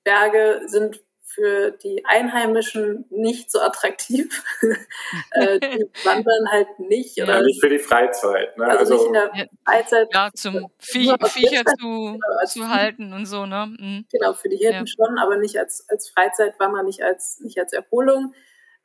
[0.05, 4.43] Berge sind für die Einheimischen nicht so attraktiv.
[5.33, 7.23] äh, die wandern halt nicht.
[7.23, 8.57] Oder ja, nicht für die Freizeit.
[8.57, 8.65] Ne?
[8.65, 10.09] Also, also nicht in der Freizeit.
[10.13, 13.45] Ja, zum Viech, Viecher zu, genau, zu halten und so.
[13.45, 13.67] Ne?
[13.79, 14.07] Mhm.
[14.11, 15.07] Genau, für die Hirten ja.
[15.07, 18.35] schon, aber nicht als, als Freizeitwanderer, nicht als, nicht als Erholung.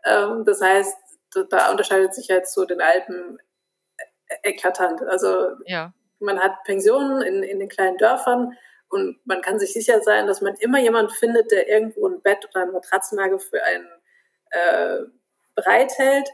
[0.06, 0.98] Ähm, das heißt,
[1.50, 3.40] da unterscheidet sich jetzt so den Alpen
[4.30, 5.02] e-, eklatant.
[5.02, 5.94] Also ja.
[6.20, 8.56] man hat Pensionen in, in den kleinen Dörfern,
[8.94, 12.48] und man kann sich sicher sein, dass man immer jemand findet, der irgendwo ein Bett
[12.52, 13.88] oder eine Matratzenlage für einen
[14.52, 15.00] äh,
[15.56, 16.30] bereithält.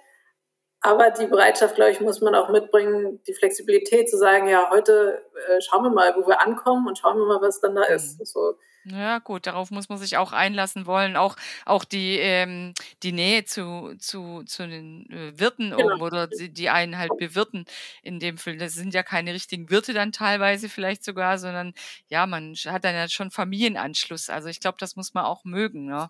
[0.81, 5.23] Aber die Bereitschaft, glaube ich, muss man auch mitbringen, die Flexibilität zu sagen, ja, heute
[5.47, 8.25] äh, schauen wir mal, wo wir ankommen und schauen wir mal, was dann da ist.
[8.27, 8.55] So,
[8.91, 11.15] ja, gut, darauf muss man sich auch einlassen wollen.
[11.15, 12.73] Auch, auch die, ähm,
[13.04, 15.93] die Nähe zu, zu, zu den äh, Wirten genau.
[15.93, 17.65] oben oder die, die einen halt bewirten
[18.04, 18.58] in dem Fall.
[18.58, 21.73] Das sind ja keine richtigen Wirte dann teilweise vielleicht sogar, sondern
[22.08, 24.30] ja, man hat dann ja schon Familienanschluss.
[24.30, 25.86] Also ich glaube, das muss man auch mögen.
[25.86, 26.10] Ne?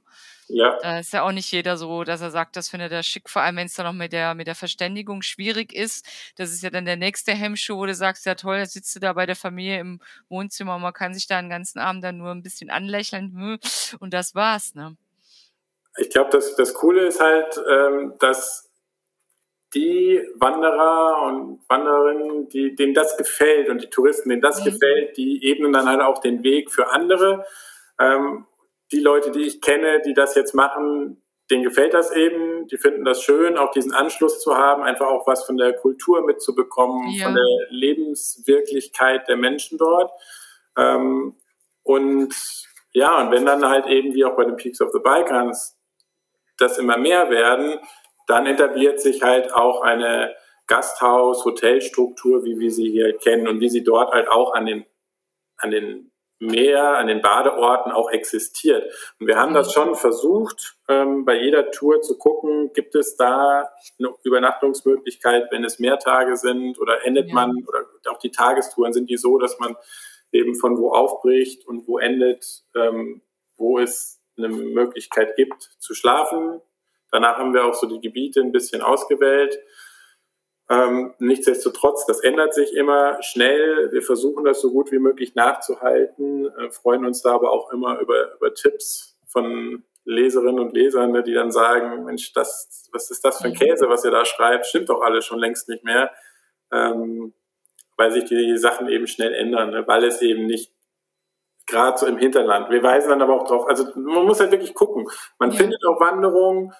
[0.49, 0.77] Ja.
[0.81, 3.43] Da ist ja auch nicht jeder so, dass er sagt, das findet er schick, vor
[3.43, 6.05] allem wenn es dann noch mit der, mit der Verständigung schwierig ist.
[6.37, 8.99] Das ist ja dann der nächste Hemmschuh, wo du sagst, ja toll, da sitzt du
[8.99, 12.17] da bei der Familie im Wohnzimmer und man kann sich da den ganzen Abend dann
[12.17, 13.59] nur ein bisschen anlächeln hm,
[13.99, 14.95] und das war's, ne?
[15.97, 18.69] Ich glaube, das, das Coole ist halt, ähm, dass
[19.73, 24.71] die Wanderer und Wandererinnen, die, denen das gefällt und die Touristen, denen das mhm.
[24.71, 27.45] gefällt, die ebnen dann halt auch den Weg für andere.
[27.99, 28.45] Ähm,
[28.91, 33.05] die Leute, die ich kenne, die das jetzt machen, denen gefällt das eben, die finden
[33.05, 37.25] das schön, auch diesen Anschluss zu haben, einfach auch was von der Kultur mitzubekommen, ja.
[37.25, 40.11] von der Lebenswirklichkeit der Menschen dort.
[40.77, 41.35] Ähm,
[41.89, 42.35] und
[42.93, 45.75] ja, und wenn dann halt eben wie auch bei den Peaks of the Balkans
[46.59, 47.79] das immer mehr werden,
[48.27, 50.35] dann etabliert sich halt auch eine
[50.67, 54.85] Gasthaus, Hotelstruktur, wie wir sie hier kennen und wie sie dort halt auch an den,
[55.57, 58.93] an den Meer, an den Badeorten auch existiert.
[59.19, 59.71] Und wir haben das mhm.
[59.71, 65.79] schon versucht, ähm, bei jeder Tour zu gucken, gibt es da eine Übernachtungsmöglichkeit, wenn es
[65.79, 67.33] mehr Tage sind oder endet ja.
[67.33, 69.75] man, oder auch die Tagestouren sind die so, dass man
[70.31, 73.21] eben von wo aufbricht und wo endet, ähm,
[73.57, 76.61] wo es eine Möglichkeit gibt zu schlafen.
[77.11, 79.59] Danach haben wir auch so die Gebiete ein bisschen ausgewählt
[80.69, 83.91] ähm, nichtsdestotrotz, das ändert sich immer schnell.
[83.91, 87.99] Wir versuchen das so gut wie möglich nachzuhalten, äh, freuen uns da aber auch immer
[87.99, 93.25] über, über Tipps von Leserinnen und Lesern, ne, die dann sagen, Mensch, das, was ist
[93.25, 94.67] das für ein Käse, was ihr da schreibt?
[94.67, 96.11] Stimmt doch alles schon längst nicht mehr.
[96.71, 97.33] Ähm,
[97.99, 100.73] weil sich die Sachen eben schnell ändern, ne, weil es eben nicht
[101.67, 102.69] gerade so im Hinterland.
[102.71, 105.07] Wir weisen dann aber auch drauf, also man muss halt wirklich gucken.
[105.37, 105.57] Man ja.
[105.57, 106.73] findet auch Wanderungen,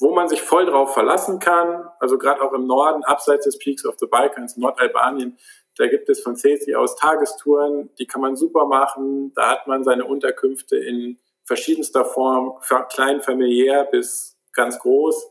[0.00, 1.88] wo man sich voll drauf verlassen kann.
[2.00, 5.38] Also gerade auch im Norden, abseits des Peaks of the Balkans, Nordalbanien,
[5.76, 9.32] da gibt es von Cesi aus Tagestouren, die kann man super machen.
[9.34, 12.58] Da hat man seine Unterkünfte in verschiedenster Form,
[12.90, 15.30] klein familiär bis ganz groß.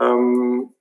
[0.00, 0.74] Ähm,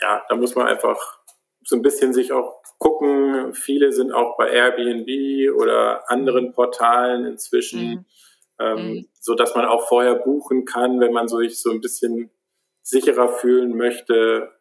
[0.00, 1.19] ja, da muss man einfach
[1.64, 3.54] so ein bisschen sich auch gucken.
[3.54, 7.90] Viele sind auch bei Airbnb oder anderen Portalen inzwischen.
[7.90, 8.04] Mhm
[8.60, 9.08] ähm, mhm.
[9.18, 12.30] so dass man auch vorher buchen kann, wenn man sich so ein bisschen
[12.82, 14.52] sicherer fühlen möchte.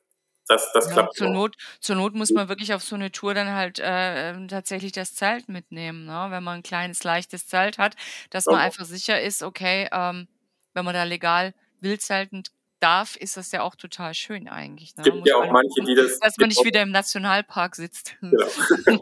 [0.47, 3.35] Das, das ja, klappt zur Not, zur Not muss man wirklich auf so eine Tour
[3.35, 6.27] dann halt äh, ähm, tatsächlich das Zelt mitnehmen, ne?
[6.29, 7.95] wenn man ein kleines, leichtes Zelt hat,
[8.31, 10.27] dass man einfach sicher ist, okay, ähm,
[10.73, 12.43] wenn man da legal wildzelten
[12.79, 14.95] darf, ist das ja auch total schön eigentlich.
[14.97, 15.03] Ne?
[15.03, 16.19] gibt ja auch manche, die das...
[16.19, 18.15] Dass man nicht wieder im Nationalpark sitzt.
[18.21, 18.45] Genau.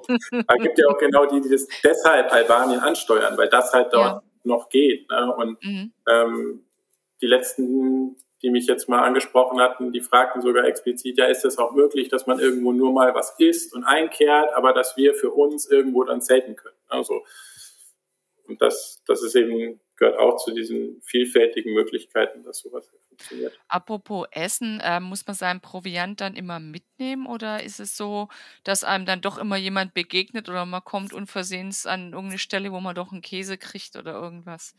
[0.10, 4.24] es gibt ja auch genau die, die das deshalb Albanien ansteuern, weil das halt dort
[4.24, 5.10] ja noch geht.
[5.12, 5.36] Ne?
[5.36, 5.94] Und mhm.
[6.10, 6.66] ähm,
[7.22, 11.58] die letzten, die mich jetzt mal angesprochen hatten, die fragten sogar explizit, ja, ist es
[11.58, 15.32] auch möglich, dass man irgendwo nur mal was isst und einkehrt, aber dass wir für
[15.32, 16.78] uns irgendwo dann zelten können.
[16.88, 17.24] Also,
[18.48, 23.60] und das, das ist eben, gehört auch zu diesen vielfältigen Möglichkeiten, dass sowas funktioniert.
[23.68, 28.30] Apropos Essen, äh, muss man seinen Proviant dann immer mitnehmen oder ist es so,
[28.64, 32.80] dass einem dann doch immer jemand begegnet oder man kommt unversehens an irgendeine Stelle, wo
[32.80, 34.76] man doch einen Käse kriegt oder irgendwas?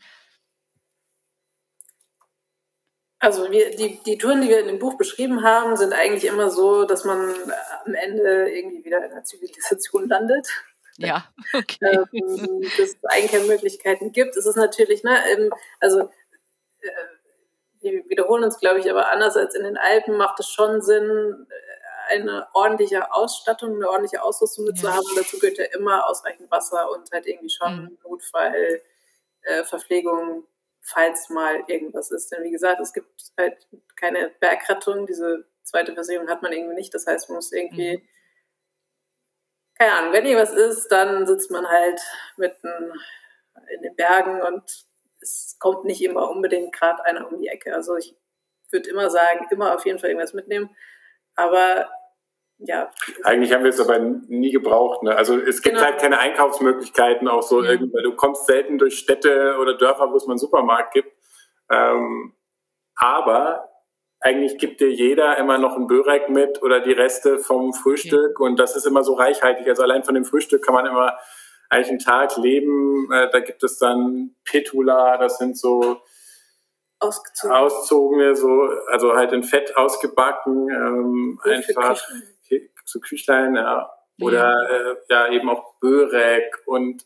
[3.21, 6.49] Also wir, die, die Touren, die wir in dem Buch beschrieben haben, sind eigentlich immer
[6.49, 7.35] so, dass man
[7.85, 10.47] am Ende irgendwie wieder in der Zivilisation landet.
[11.07, 11.77] Ja, okay.
[11.81, 14.35] ähm, dass es eigentlich keine Möglichkeiten gibt.
[14.35, 16.01] Es ist natürlich, ne, also
[16.81, 16.89] äh,
[17.81, 21.47] wir wiederholen uns, glaube ich, aber anders als in den Alpen macht es schon Sinn,
[21.49, 24.81] äh, eine ordentliche Ausstattung, eine ordentliche Ausrüstung mit ja.
[24.81, 25.05] zu haben.
[25.15, 27.97] dazu gehört ja immer ausreichend Wasser und halt irgendwie schon mhm.
[28.03, 28.81] Notfall,
[29.43, 30.45] äh, Verpflegung,
[30.81, 32.31] falls mal irgendwas ist.
[32.31, 33.07] Denn wie gesagt, es gibt
[33.37, 35.05] halt keine Bergrettung.
[35.05, 36.93] Diese zweite Versicherung hat man irgendwie nicht.
[36.93, 38.01] Das heißt, man muss irgendwie, mhm.
[39.79, 42.01] Keine Ahnung, wenn irgendwas ist, dann sitzt man halt
[42.37, 42.67] mitten
[43.73, 44.63] in den Bergen und
[45.21, 47.73] es kommt nicht immer unbedingt gerade einer um die Ecke.
[47.73, 48.15] Also ich
[48.71, 50.69] würde immer sagen, immer auf jeden Fall irgendwas mitnehmen.
[51.35, 51.89] Aber
[52.57, 52.91] ja.
[53.23, 55.01] Eigentlich haben wir es aber nie gebraucht.
[55.03, 55.15] Ne?
[55.15, 55.87] Also es gibt genau.
[55.87, 57.71] halt keine Einkaufsmöglichkeiten, auch so ja.
[57.71, 61.11] irgendwie, du kommst selten durch Städte oder Dörfer, wo es mal einen Supermarkt gibt.
[61.71, 62.33] Ähm,
[62.95, 63.68] aber
[64.21, 68.59] eigentlich gibt dir jeder immer noch ein Börek mit oder die Reste vom Frühstück und
[68.59, 69.67] das ist immer so reichhaltig.
[69.67, 71.17] Also allein von dem Frühstück kann man immer
[71.69, 73.11] eigentlich einen Tag leben.
[73.11, 76.01] Äh, da gibt es dann Petula, das sind so
[76.99, 77.55] Ausgezogen.
[77.55, 82.01] auszogene, so, also halt in Fett ausgebacken, ähm, einfach
[82.83, 83.89] so Küchlein, ja.
[84.21, 87.05] Oder äh, ja, eben auch Börek und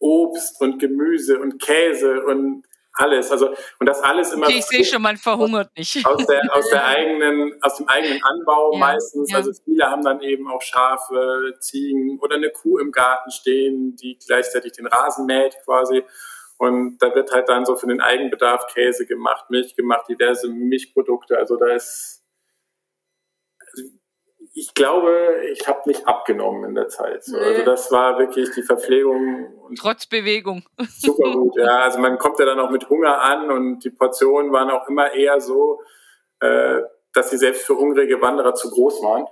[0.00, 3.30] Obst und Gemüse und Käse und alles.
[3.30, 4.46] Also und das alles immer.
[4.46, 6.04] Okay, ich sehe schon, man verhungert nicht.
[6.06, 9.30] Aus der, aus der eigenen, aus dem eigenen Anbau ja, meistens.
[9.30, 9.38] Ja.
[9.38, 14.18] Also viele haben dann eben auch Schafe, Ziegen oder eine Kuh im Garten stehen, die
[14.26, 16.04] gleichzeitig den Rasen mäht quasi.
[16.58, 21.36] Und da wird halt dann so für den Eigenbedarf Käse gemacht, Milch gemacht, diverse Milchprodukte.
[21.36, 22.21] Also da ist
[24.54, 27.24] ich glaube, ich habe nicht abgenommen in der Zeit.
[27.24, 27.38] So.
[27.38, 29.74] Also das war wirklich die Verpflegung.
[29.78, 30.62] Trotz Bewegung.
[30.98, 31.80] Super gut, ja.
[31.80, 35.12] Also man kommt ja dann auch mit Hunger an und die Portionen waren auch immer
[35.12, 35.80] eher so,
[36.40, 36.82] äh,
[37.14, 39.26] dass sie selbst für hungrige Wanderer zu groß waren.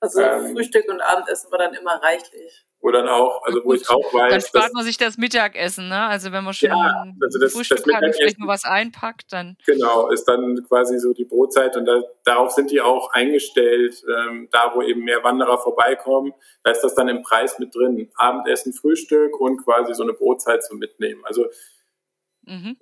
[0.00, 2.67] Also ähm, Frühstück und Abendessen war dann immer reichlich.
[2.80, 4.30] Wo dann auch, also wo ich auch weiß.
[4.30, 6.06] Dann spart man sich das Mittagessen, ne?
[6.06, 9.32] Also wenn man schon ja, also das, Frühstück das hat und vielleicht nur was einpackt,
[9.32, 9.56] dann.
[9.66, 14.48] Genau, ist dann quasi so die Brotzeit und da, darauf sind die auch eingestellt, ähm,
[14.52, 18.10] da wo eben mehr Wanderer vorbeikommen, da ist das dann im Preis mit drin.
[18.14, 21.24] Abendessen, Frühstück und quasi so eine Brotzeit zum Mitnehmen.
[21.24, 21.46] Also
[22.42, 22.76] mhm.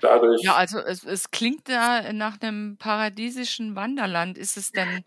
[0.00, 0.40] dadurch.
[0.42, 4.38] Ja, also es, es klingt da nach einem paradiesischen Wanderland.
[4.38, 5.02] Ist es denn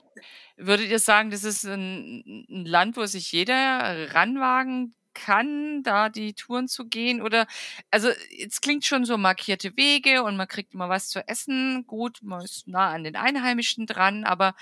[0.57, 6.33] Würdet ihr sagen, das ist ein, ein Land, wo sich jeder ranwagen kann, da die
[6.33, 7.21] Touren zu gehen?
[7.21, 7.47] Oder,
[7.89, 11.85] also, es klingt schon so markierte Wege und man kriegt immer was zu essen.
[11.87, 14.55] Gut, man ist nah an den Einheimischen dran, aber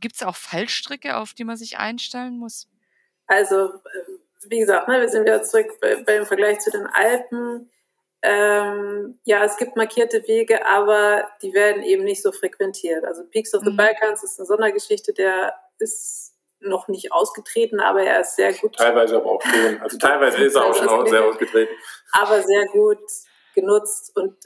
[0.00, 2.68] gibt es auch Fallstricke, auf die man sich einstellen muss?
[3.26, 3.70] Also,
[4.48, 7.70] wie gesagt, ne, wir sind wieder zurück bei, beim Vergleich zu den Alpen.
[8.22, 13.04] Ähm, ja, es gibt markierte Wege, aber die werden eben nicht so frequentiert.
[13.04, 13.76] Also Peaks of the mhm.
[13.76, 18.76] Balkans ist eine Sondergeschichte, der ist noch nicht ausgetreten, aber er ist sehr gut.
[18.76, 19.80] Teilweise aber auch schon.
[19.80, 21.72] Also teilweise ist er auch schon sehr ausgetreten.
[22.12, 22.98] Aber sehr gut
[23.54, 24.36] genutzt und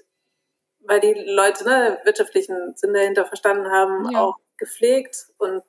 [0.87, 4.21] weil die Leute ne, wirtschaftlichen Sinn dahinter verstanden haben, ja.
[4.21, 5.63] auch gepflegt und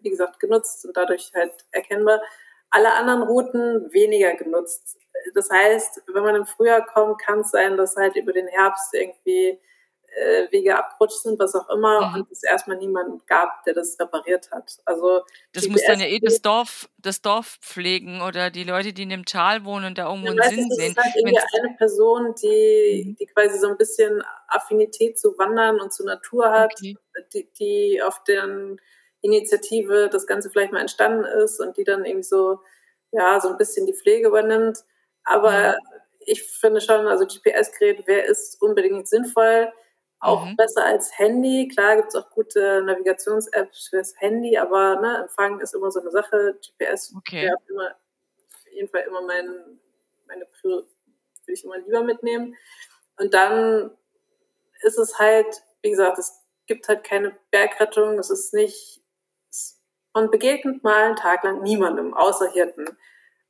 [0.00, 2.20] wie gesagt genutzt und dadurch halt erkennbar.
[2.70, 4.98] Alle anderen Routen weniger genutzt
[5.34, 8.94] das heißt, wenn man im Frühjahr kommt, kann es sein, dass halt über den Herbst
[8.94, 9.58] irgendwie
[10.14, 12.14] äh, Wege abgerutscht sind, was auch immer, mhm.
[12.14, 14.78] und es erstmal niemanden gab, der das repariert hat.
[14.84, 15.22] Also
[15.52, 19.08] das muss dann ja eh das Dorf, das Dorf pflegen oder die Leute, die in
[19.08, 20.94] dem Tal wohnen und da irgendwo einen Sinn sehen.
[20.94, 23.16] Das ist halt irgendwie eine Person, die, mhm.
[23.16, 26.96] die quasi so ein bisschen Affinität zu Wandern und zur Natur hat, okay.
[27.32, 28.80] die, die auf deren
[29.22, 32.60] Initiative das Ganze vielleicht mal entstanden ist und die dann irgendwie so,
[33.10, 34.84] ja, so ein bisschen die Pflege übernimmt.
[35.24, 35.76] Aber
[36.20, 39.72] ich finde schon, also GPS-Gerät, wer ist unbedingt sinnvoll?
[40.20, 40.56] Auch mhm.
[40.56, 41.68] besser als Handy.
[41.68, 46.10] Klar gibt es auch gute Navigations-Apps fürs Handy, aber ne, Empfang ist immer so eine
[46.10, 46.58] Sache.
[46.60, 47.50] GPS okay.
[47.68, 49.78] immer, auf jeden Fall immer mein,
[50.26, 50.90] meine Priorität,
[51.44, 52.56] würde ich immer lieber mitnehmen.
[53.18, 53.90] Und dann
[54.82, 59.02] ist es halt, wie gesagt, es gibt halt keine Bergrettung, es ist nicht,
[60.14, 62.96] man begegnet mal einen Tag lang niemandem, außer Hirten.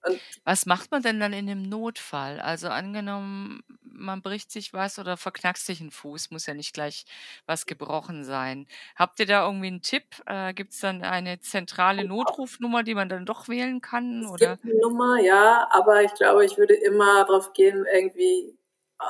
[0.07, 2.40] Und Was macht man denn dann in dem Notfall?
[2.40, 7.05] Also angenommen, man bricht sich was oder verknackst sich ein Fuß, muss ja nicht gleich
[7.47, 8.67] was gebrochen sein.
[8.97, 10.05] Habt ihr da irgendwie einen Tipp?
[10.27, 14.23] Äh, Gibt es dann eine zentrale Notrufnummer, die man dann doch wählen kann?
[14.25, 14.57] Es oder?
[14.57, 18.59] gibt eine Nummer, ja, aber ich glaube, ich würde immer darauf gehen, irgendwie
[19.01, 19.05] äh,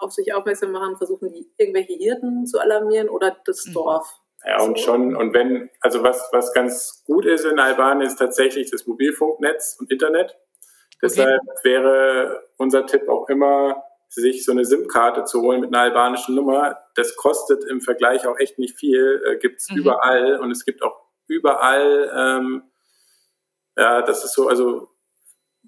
[0.00, 3.72] auf sich aufmerksam machen, versuchen, die, irgendwelche Hirten zu alarmieren oder das mhm.
[3.74, 4.20] Dorf.
[4.46, 8.70] Ja, und schon, und wenn, also was, was ganz gut ist in Albanien, ist tatsächlich
[8.70, 10.36] das Mobilfunknetz und Internet.
[10.36, 10.98] Okay.
[11.02, 16.36] Deshalb wäre unser Tipp auch immer, sich so eine SIM-Karte zu holen mit einer albanischen
[16.36, 19.78] Nummer, das kostet im Vergleich auch echt nicht viel, äh, gibt's mhm.
[19.78, 22.62] überall und es gibt auch überall, ähm,
[23.76, 24.88] ja, das ist so, also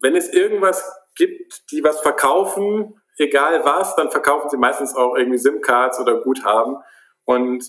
[0.01, 5.39] wenn es irgendwas gibt, die was verkaufen, egal was, dann verkaufen sie meistens auch irgendwie
[5.39, 6.77] SIM-Cards oder Guthaben
[7.25, 7.65] und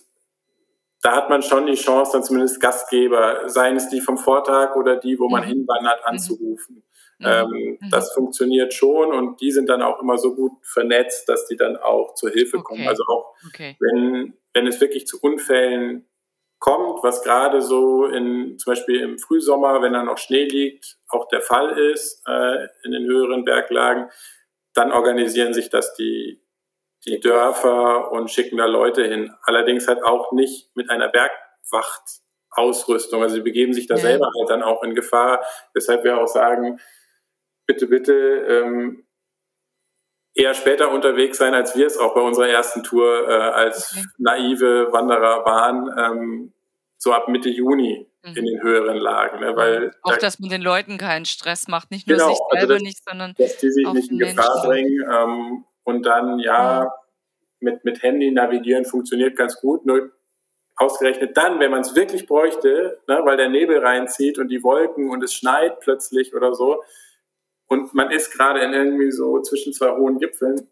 [1.01, 4.97] da hat man schon die Chance, dann zumindest Gastgeber, seien es die vom Vortag oder
[4.97, 5.47] die, wo man mhm.
[5.47, 6.07] hinwandert, mhm.
[6.07, 6.83] anzurufen.
[7.19, 7.25] Mhm.
[7.25, 7.89] Ähm, mhm.
[7.89, 11.77] Das funktioniert schon und die sind dann auch immer so gut vernetzt, dass die dann
[11.77, 12.63] auch zur Hilfe okay.
[12.63, 12.87] kommen.
[12.87, 13.77] Also auch okay.
[13.79, 16.05] wenn, wenn es wirklich zu Unfällen
[16.59, 21.27] kommt, was gerade so in zum Beispiel im Frühsommer, wenn da noch Schnee liegt, auch
[21.29, 24.09] der Fall ist äh, in den höheren Berglagen,
[24.73, 26.41] dann organisieren sich das die,
[27.05, 29.33] die Dörfer und schicken da Leute hin.
[29.43, 33.21] Allerdings halt auch nicht mit einer Bergwachtausrüstung.
[33.21, 34.01] Also sie begeben sich da ja.
[34.01, 35.43] selber halt dann auch in Gefahr.
[35.75, 36.79] Deshalb wir auch sagen,
[37.65, 39.05] bitte, bitte ähm,
[40.33, 44.05] eher später unterwegs sein, als wir es auch bei unserer ersten Tour äh, als okay.
[44.17, 46.53] naive Wanderer waren, ähm,
[46.97, 48.35] so ab Mitte Juni mhm.
[48.35, 49.39] in den höheren Lagen.
[49.39, 49.55] Ne?
[49.55, 52.59] Weil auch, da, dass man den Leuten keinen Stress macht, nicht nur genau, sich also
[52.59, 54.69] selber also das, nicht, sondern dass die sich nicht in Gefahr Menschen.
[54.69, 55.11] bringen.
[55.11, 56.93] Ähm, und dann, ja,
[57.59, 60.11] mit, mit Handy navigieren funktioniert ganz gut, nur
[60.77, 65.09] ausgerechnet dann, wenn man es wirklich bräuchte, ne, weil der Nebel reinzieht und die Wolken
[65.09, 66.81] und es schneit plötzlich oder so,
[67.67, 70.69] und man ist gerade in irgendwie so zwischen zwei hohen Gipfeln,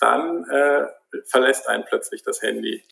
[0.00, 0.86] dann äh,
[1.26, 2.82] verlässt einen plötzlich das Handy.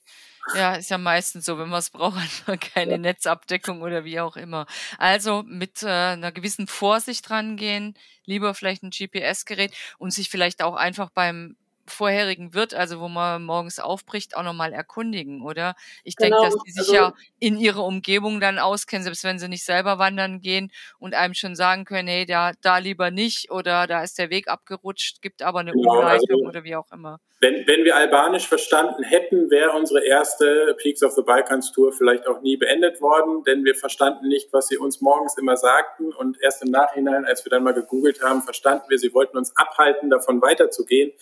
[0.55, 2.99] Ja, ist ja meistens so, wenn man es braucht, hat man keine ja.
[2.99, 4.67] Netzabdeckung oder wie auch immer.
[4.99, 10.77] Also mit äh, einer gewissen Vorsicht rangehen, lieber vielleicht ein GPS-Gerät und sich vielleicht auch
[10.77, 11.57] einfach beim
[11.91, 15.75] vorherigen Wirt, also wo man morgens aufbricht, auch nochmal erkundigen, oder?
[16.05, 16.41] Ich genau.
[16.41, 19.65] denke, dass die sich also, ja in ihrer Umgebung dann auskennen, selbst wenn sie nicht
[19.65, 24.03] selber wandern gehen und einem schon sagen können, hey, da, da lieber nicht oder da
[24.03, 27.19] ist der Weg abgerutscht, gibt aber eine genau, Umleitung also, oder wie auch immer.
[27.43, 32.27] Wenn, wenn wir Albanisch verstanden hätten, wäre unsere erste Peaks of the Balkans Tour vielleicht
[32.27, 36.37] auch nie beendet worden, denn wir verstanden nicht, was sie uns morgens immer sagten und
[36.43, 40.11] erst im Nachhinein, als wir dann mal gegoogelt haben, verstanden wir, sie wollten uns abhalten,
[40.11, 41.13] davon weiterzugehen.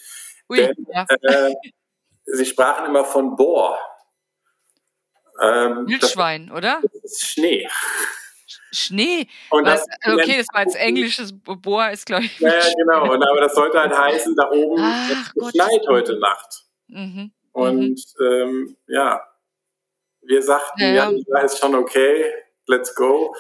[0.51, 1.07] Ui, Denn, ja.
[1.23, 1.55] äh,
[2.25, 3.79] sie sprachen immer von Bohr.
[5.41, 6.81] Ähm, Wildschwein, oder?
[6.83, 7.69] Das ist Schnee.
[8.73, 9.29] Schnee.
[9.51, 12.39] Und das, okay, das war jetzt englisches Bohr, ist glaube ich.
[12.41, 13.13] Ja, genau.
[13.13, 16.65] Und, aber das sollte halt heißen, da oben Ach, es schneit heute Nacht.
[16.89, 17.33] Mhm.
[17.53, 18.25] Und mhm.
[18.25, 19.23] Ähm, ja,
[20.23, 22.25] wir sagten, ja, ja, ja, ist schon okay,
[22.67, 23.35] let's go.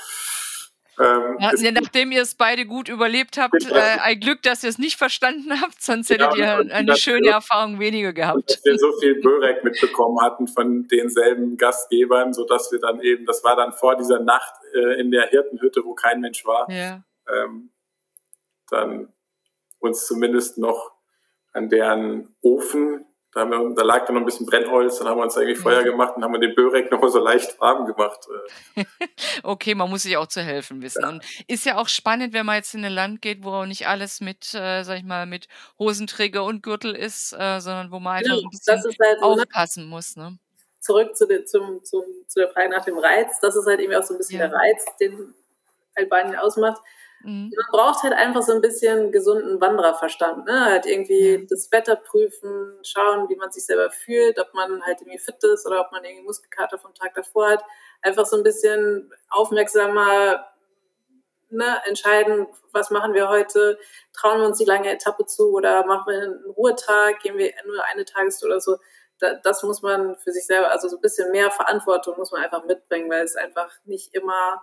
[1.00, 4.78] Ähm, ja, nachdem ihr es beide gut überlebt habt, äh, ein Glück, dass ihr es
[4.78, 8.50] nicht verstanden habt, sonst hättet ja, ihr eine schöne Erfahrung weniger gehabt.
[8.50, 13.44] Dass wir so viel Börek mitbekommen hatten von denselben Gastgebern, sodass wir dann eben, das
[13.44, 17.70] war dann vor dieser Nacht äh, in der Hirtenhütte, wo kein Mensch war, ähm,
[18.70, 19.12] dann
[19.78, 20.92] uns zumindest noch
[21.52, 25.18] an deren Ofen da, haben wir, da lag dann noch ein bisschen Brennholz, dann haben
[25.18, 27.86] wir uns eigentlich Feuer gemacht und haben wir den Börek noch mal so leicht warm
[27.86, 28.26] gemacht.
[28.74, 28.84] Äh.
[29.42, 31.02] okay, man muss sich auch zu helfen wissen.
[31.02, 31.08] Ja.
[31.10, 34.20] Und ist ja auch spannend, wenn man jetzt in ein Land geht, wo nicht alles
[34.20, 35.46] mit, äh, sag ich mal, mit
[35.78, 39.84] Hosenträger und Gürtel ist, äh, sondern wo man einfach ja, ein bisschen halt so, aufpassen
[39.84, 39.90] ne?
[39.90, 40.16] muss.
[40.16, 40.38] Ne?
[40.80, 43.38] Zurück zu, den, zum, zum, zu der Frage nach dem Reiz.
[43.42, 44.48] Das ist halt eben auch so ein bisschen ja.
[44.48, 45.34] der Reiz, den
[45.96, 46.80] Albanien ausmacht
[47.22, 47.50] Mhm.
[47.54, 50.64] Man braucht halt einfach so ein bisschen gesunden Wandererverstand, ne?
[50.64, 55.18] Halt irgendwie das Wetter prüfen, schauen, wie man sich selber fühlt, ob man halt irgendwie
[55.18, 57.64] fit ist oder ob man irgendwie Muskelkater vom Tag davor hat.
[58.02, 60.44] Einfach so ein bisschen aufmerksamer
[61.50, 63.78] ne, entscheiden, was machen wir heute,
[64.12, 67.82] trauen wir uns die lange Etappe zu oder machen wir einen Ruhetag, gehen wir nur
[67.84, 68.76] eine Tagestour oder so.
[69.42, 72.64] das muss man für sich selber, also so ein bisschen mehr Verantwortung muss man einfach
[72.64, 74.62] mitbringen, weil es einfach nicht immer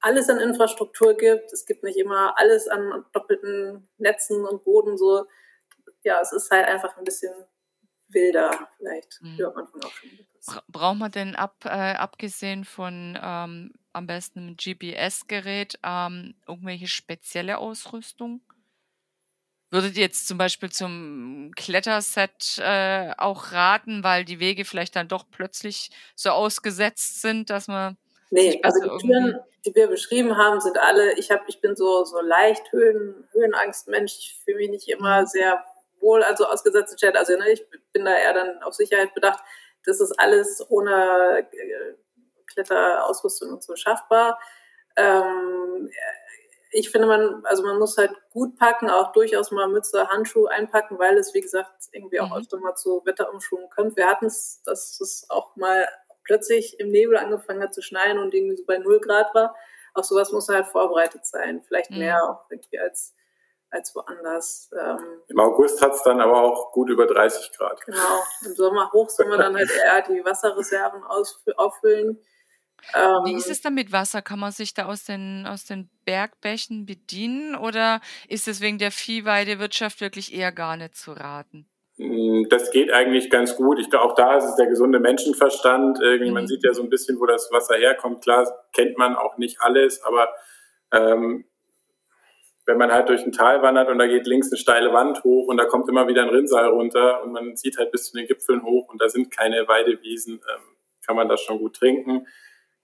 [0.00, 1.52] alles an Infrastruktur gibt.
[1.52, 4.96] Es gibt nicht immer alles an doppelten Netzen und Boden.
[4.96, 5.26] So,
[6.02, 7.32] ja, es ist halt einfach ein bisschen
[8.08, 8.68] wilder.
[8.76, 9.38] Vielleicht mhm.
[9.38, 10.10] hört man von auch schon.
[10.68, 17.58] Braucht man denn ab, äh, abgesehen von ähm, am besten einem GPS-Gerät ähm, irgendwelche spezielle
[17.58, 18.40] Ausrüstung?
[19.70, 25.08] Würdet ihr jetzt zum Beispiel zum Kletterset äh, auch raten, weil die Wege vielleicht dann
[25.08, 27.98] doch plötzlich so ausgesetzt sind, dass man
[28.30, 32.04] Nee, also die Türen, die wir beschrieben haben, sind alle, ich habe, ich bin so,
[32.04, 35.26] so leicht Höhen, Höhenangstmensch, ich fühle mich nicht immer mhm.
[35.26, 35.64] sehr
[36.00, 39.42] wohl, also ausgesetzt Chat, also ne, ich bin da eher dann auf Sicherheit bedacht.
[39.84, 41.94] Das ist alles ohne äh,
[42.46, 44.38] Kletterausrüstung und so schaffbar.
[44.96, 45.90] Ähm,
[46.70, 50.98] ich finde, man, also man muss halt gut packen, auch durchaus mal Mütze, Handschuhe einpacken,
[50.98, 52.36] weil es, wie gesagt, irgendwie auch mhm.
[52.42, 53.96] öfter mal zu Wetterumschwungen kommt.
[53.96, 55.88] Wir hatten es, dass es auch mal
[56.28, 59.56] plötzlich im Nebel angefangen hat zu schneien und irgendwie so bei null Grad war.
[59.94, 61.62] Auf sowas muss er halt vorbereitet sein.
[61.66, 61.98] Vielleicht mhm.
[61.98, 63.16] mehr auch irgendwie als
[63.70, 64.70] als woanders.
[64.78, 67.84] Ähm, Im August hat es dann aber auch gut über 30 Grad.
[67.84, 72.18] Genau, im Sommer, Hochsommer dann halt eher die Wasserreserven auffüllen.
[72.94, 74.22] Ähm, Wie ist es dann mit Wasser?
[74.22, 78.92] Kann man sich da aus den, aus den Bergbächen bedienen oder ist es wegen der
[78.92, 81.68] Viehweidewirtschaft wirklich eher gar nicht zu raten?
[81.98, 83.78] Hm, das geht eigentlich ganz gut.
[83.78, 85.98] Ich glaube, auch da ist es der gesunde Menschenverstand.
[86.00, 86.34] Irgendwie, mhm.
[86.34, 88.22] Man sieht ja so ein bisschen, wo das Wasser herkommt.
[88.22, 90.28] Klar, kennt man auch nicht alles, aber
[90.92, 91.44] ähm,
[92.66, 95.48] wenn man halt durch ein Tal wandert und da geht links eine steile Wand hoch
[95.48, 98.26] und da kommt immer wieder ein Rinnsal runter und man sieht halt bis zu den
[98.26, 100.76] Gipfeln hoch und da sind keine Weidewiesen, ähm,
[101.06, 102.26] kann man das schon gut trinken.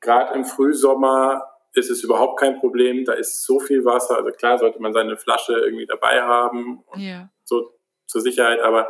[0.01, 1.45] Gerade im Frühsommer
[1.75, 3.05] ist es überhaupt kein Problem.
[3.05, 4.17] Da ist so viel Wasser.
[4.17, 6.83] Also klar sollte man seine Flasche irgendwie dabei haben.
[6.87, 7.29] Und ja.
[7.45, 7.75] So
[8.07, 8.89] zur Sicherheit, aber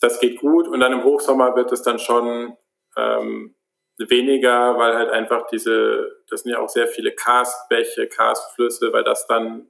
[0.00, 2.56] das geht gut und dann im Hochsommer wird es dann schon
[2.96, 3.54] ähm,
[3.98, 9.26] weniger, weil halt einfach diese, das sind ja auch sehr viele Karstbäche, Karstflüsse, weil das
[9.26, 9.68] dann,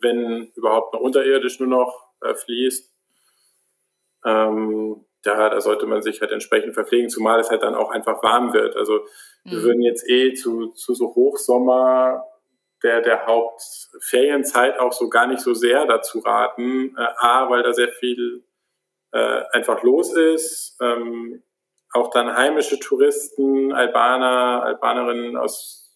[0.00, 2.92] wenn überhaupt noch unterirdisch nur noch äh, fließt,
[4.24, 8.22] ähm, da, da sollte man sich halt entsprechend verpflegen, zumal es halt dann auch einfach
[8.22, 8.76] warm wird.
[8.76, 9.00] Also
[9.44, 9.50] mhm.
[9.50, 12.24] wir würden jetzt eh zu, zu so Hochsommer
[12.82, 16.96] der, der Hauptferienzeit auch so gar nicht so sehr dazu raten.
[16.96, 18.44] Äh, A, weil da sehr viel
[19.12, 20.76] äh, einfach los ist.
[20.80, 21.42] Ähm,
[21.92, 25.94] auch dann heimische Touristen, Albaner, Albanerinnen aus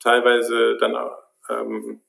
[0.00, 0.96] teilweise dann
[1.48, 2.02] ähm,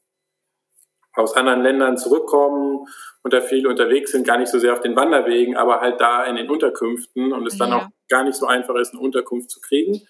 [1.15, 2.87] aus anderen Ländern zurückkommen
[3.21, 6.23] und da viel unterwegs sind, gar nicht so sehr auf den Wanderwegen, aber halt da
[6.23, 7.65] in den Unterkünften und es ja.
[7.65, 10.01] dann auch gar nicht so einfach ist, eine Unterkunft zu kriegen.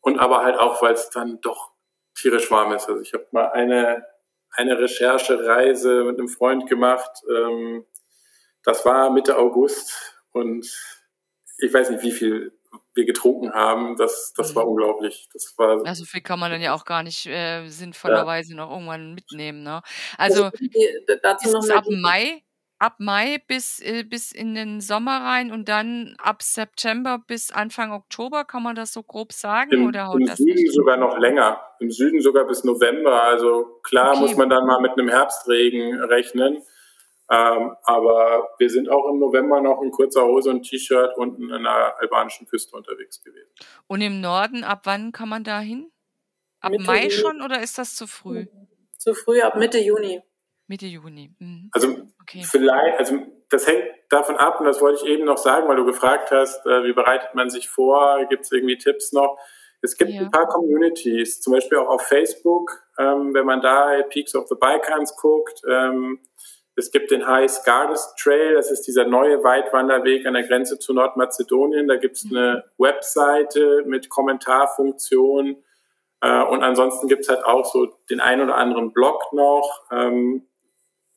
[0.00, 1.72] Und aber halt auch, weil es dann doch
[2.14, 2.88] tierisch warm ist.
[2.88, 4.04] Also ich habe mal eine,
[4.50, 7.22] eine Recherchereise mit einem Freund gemacht.
[7.30, 7.86] Ähm,
[8.64, 10.66] das war Mitte August und
[11.58, 12.52] ich weiß nicht, wie viel
[12.94, 13.96] wir getrunken haben.
[13.96, 14.70] Das, das war mhm.
[14.70, 15.28] unglaublich.
[15.32, 18.56] Das war ja, so viel kann man dann ja auch gar nicht äh, sinnvollerweise ja.
[18.56, 19.62] noch irgendwann mitnehmen.
[19.62, 19.82] Ne?
[20.18, 20.58] Also, also
[21.22, 22.42] dazu ist es ab Mai
[22.78, 27.92] ab Mai bis, äh, bis in den Sommer rein und dann ab September bis Anfang
[27.92, 29.70] Oktober, kann man das so grob sagen?
[29.72, 30.74] Im, oder im Süden nicht?
[30.74, 31.60] sogar noch länger.
[31.80, 33.22] Im Süden sogar bis November.
[33.22, 34.20] Also klar okay.
[34.20, 36.62] muss man dann mal mit einem Herbstregen rechnen.
[37.30, 41.62] Ähm, aber wir sind auch im November noch in kurzer Hose und T-Shirt unten an
[41.62, 43.50] der albanischen Küste unterwegs gewesen.
[43.86, 45.90] Und im Norden, ab wann kann man da hin?
[46.60, 47.10] Ab Mitte Mai Juni.
[47.10, 48.46] schon oder ist das zu früh?
[48.98, 50.22] Zu früh, ab Mitte Juni.
[50.66, 51.34] Mitte Juni.
[51.38, 51.70] Mhm.
[51.72, 51.88] Also
[52.20, 52.42] okay.
[52.42, 53.18] vielleicht, also
[53.50, 56.64] das hängt davon ab, und das wollte ich eben noch sagen, weil du gefragt hast,
[56.66, 59.38] äh, wie bereitet man sich vor, gibt es irgendwie Tipps noch?
[59.82, 60.22] Es gibt ja.
[60.22, 64.54] ein paar Communities, zum Beispiel auch auf Facebook, ähm, wenn man da Peaks of the
[64.58, 65.60] Balkans guckt.
[65.70, 66.20] Ähm,
[66.76, 70.92] es gibt den High Scardes Trail, das ist dieser neue Weitwanderweg an der Grenze zu
[70.92, 71.86] Nordmazedonien.
[71.86, 75.62] Da gibt es eine Webseite mit Kommentarfunktion.
[76.20, 79.84] Äh, und ansonsten gibt es halt auch so den einen oder anderen Blog noch.
[79.92, 80.46] Ähm,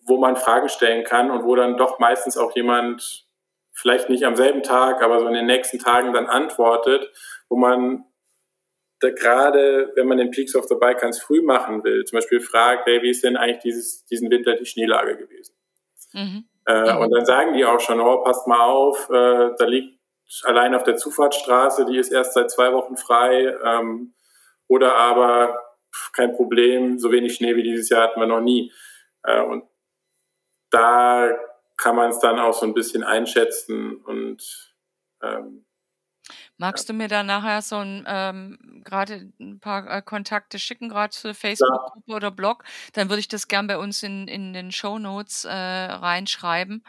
[0.08, 3.28] wo man Fragen stellen kann und wo dann doch meistens auch jemand,
[3.74, 7.12] vielleicht nicht am selben Tag, aber so in den nächsten Tagen dann antwortet,
[7.50, 8.06] wo man
[9.00, 13.02] gerade, wenn man den Peaks of the Balkans früh machen will, zum Beispiel fragt, hey,
[13.02, 15.56] wie ist denn eigentlich dieses, diesen Winter die Schneelage gewesen?
[16.14, 16.46] Mhm.
[16.66, 17.02] Äh, mhm.
[17.02, 20.00] Und dann sagen die auch schon, oh, passt mal auf, äh, da liegt
[20.44, 24.14] allein auf der Zufahrtsstraße, die ist erst seit zwei Wochen frei, ähm,
[24.68, 25.64] oder aber
[26.14, 28.72] kein Problem, so wenig Schnee wie dieses Jahr hatten wir noch nie.
[29.24, 29.64] Äh, und
[30.70, 31.32] da
[31.78, 34.76] kann man es dann auch so ein bisschen einschätzen und
[35.22, 35.67] ähm,
[36.58, 41.12] Magst du mir da nachher so ein ähm, gerade ein paar äh, Kontakte schicken, gerade
[41.12, 42.64] zur Facebook-Gruppe oder Blog?
[42.94, 46.84] Dann würde ich das gern bei uns in, in den Show Notes äh, reinschreiben,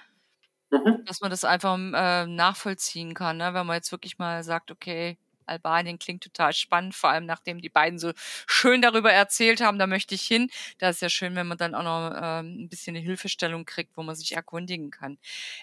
[0.70, 1.04] mhm.
[1.04, 3.52] dass man das einfach äh, nachvollziehen kann, ne?
[3.52, 7.68] wenn man jetzt wirklich mal sagt, okay, Albanien klingt total spannend, vor allem nachdem die
[7.68, 8.12] beiden so
[8.46, 10.50] schön darüber erzählt haben, da möchte ich hin.
[10.78, 13.96] Da ist ja schön, wenn man dann auch noch ähm, ein bisschen eine Hilfestellung kriegt,
[13.96, 15.18] wo man sich erkundigen kann.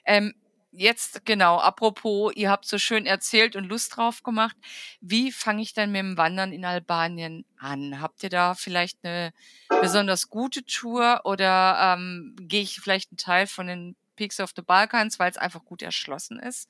[0.06, 0.34] Ähm,
[0.78, 4.56] jetzt genau, apropos, ihr habt so schön erzählt und Lust drauf gemacht.
[5.02, 8.02] Wie fange ich denn mit dem Wandern in Albanien an?
[8.02, 9.34] Habt ihr da vielleicht eine
[9.82, 14.62] besonders gute Tour oder ähm, gehe ich vielleicht einen Teil von den Peaks of the
[14.62, 16.70] Balkans, weil es einfach gut erschlossen ist?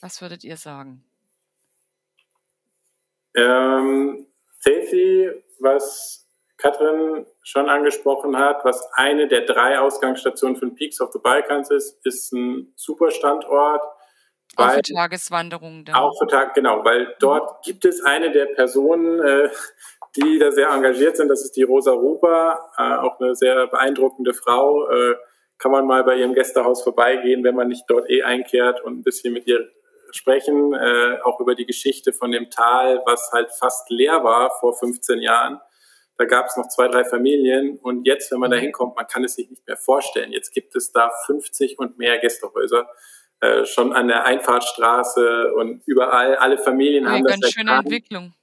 [0.00, 1.04] Was würdet ihr sagen?
[3.34, 4.26] Ähm,
[4.60, 5.30] Ceci,
[5.60, 6.26] was
[6.62, 11.98] Katrin schon angesprochen hat, was eine der drei Ausgangsstationen von Peaks of the Balkans ist,
[12.06, 13.82] ist ein super Standort.
[14.56, 15.84] Auch für Tageswanderungen.
[15.84, 15.94] Dann.
[15.96, 19.48] Auch für Tag, genau, weil dort gibt es eine der Personen, äh,
[20.16, 21.28] die da sehr engagiert sind.
[21.28, 24.88] Das ist die Rosa Ruber, äh, auch eine sehr beeindruckende Frau.
[24.88, 25.16] Äh,
[25.58, 29.02] kann man mal bei ihrem Gästehaus vorbeigehen, wenn man nicht dort eh einkehrt und ein
[29.02, 29.68] bisschen mit ihr
[30.10, 34.76] sprechen, äh, auch über die Geschichte von dem Tal, was halt fast leer war vor
[34.76, 35.60] 15 Jahren.
[36.18, 39.24] Da gab es noch zwei, drei Familien und jetzt, wenn man da hinkommt, man kann
[39.24, 40.32] es sich nicht mehr vorstellen.
[40.32, 42.88] Jetzt gibt es da 50 und mehr Gästehäuser.
[43.40, 47.86] Äh, schon an der Einfahrtstraße und überall, alle Familien ja, haben ganz das schöne erkannt,
[47.86, 48.34] Entwicklung.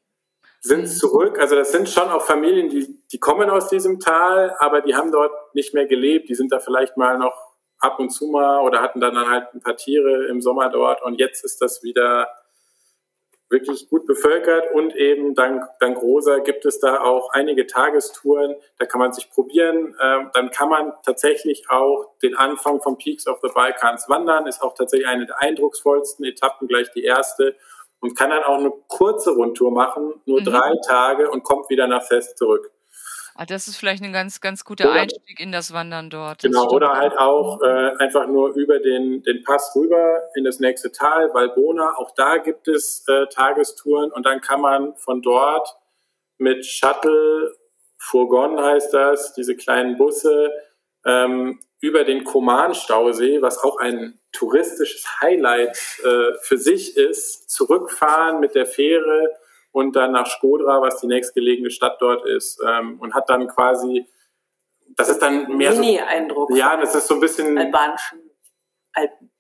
[0.60, 1.40] sind zurück.
[1.40, 5.12] Also das sind schon auch Familien, die, die kommen aus diesem Tal, aber die haben
[5.12, 6.28] dort nicht mehr gelebt.
[6.28, 7.50] Die sind da vielleicht mal noch
[7.80, 11.18] ab und zu mal oder hatten dann halt ein paar Tiere im Sommer dort und
[11.18, 12.28] jetzt ist das wieder
[13.50, 18.86] wirklich gut bevölkert und eben dank, dank Rosa gibt es da auch einige Tagestouren, da
[18.86, 19.96] kann man sich probieren.
[20.02, 24.62] Ähm, dann kann man tatsächlich auch den Anfang vom Peaks of the Balkans wandern, ist
[24.62, 27.56] auch tatsächlich eine der eindrucksvollsten Etappen, gleich die erste
[28.02, 30.46] und kann dann auch eine kurze Rundtour machen, nur mhm.
[30.46, 32.72] drei Tage und kommt wieder nach Fest zurück.
[33.42, 36.42] Ah, das ist vielleicht ein ganz, ganz guter oder, Einstieg in das Wandern dort.
[36.42, 40.92] Genau, oder halt auch äh, einfach nur über den, den Pass rüber in das nächste
[40.92, 41.96] Tal, Valbona.
[41.96, 45.74] Auch da gibt es äh, Tagestouren und dann kann man von dort
[46.38, 47.56] mit Shuttle,
[47.98, 50.52] Fourgon heißt das, diese kleinen Busse,
[51.06, 58.54] ähm, über den Koman-Stausee, was auch ein touristisches Highlight äh, für sich ist, zurückfahren mit
[58.54, 59.30] der Fähre
[59.72, 64.08] und dann nach Skodra, was die nächstgelegene Stadt dort ist, ähm, und hat dann quasi,
[64.96, 66.50] das ist dann mehr Mini-Eindruck.
[66.52, 68.32] So, ja, das ist so ein bisschen albanischen
[68.94, 69.32] Alpen.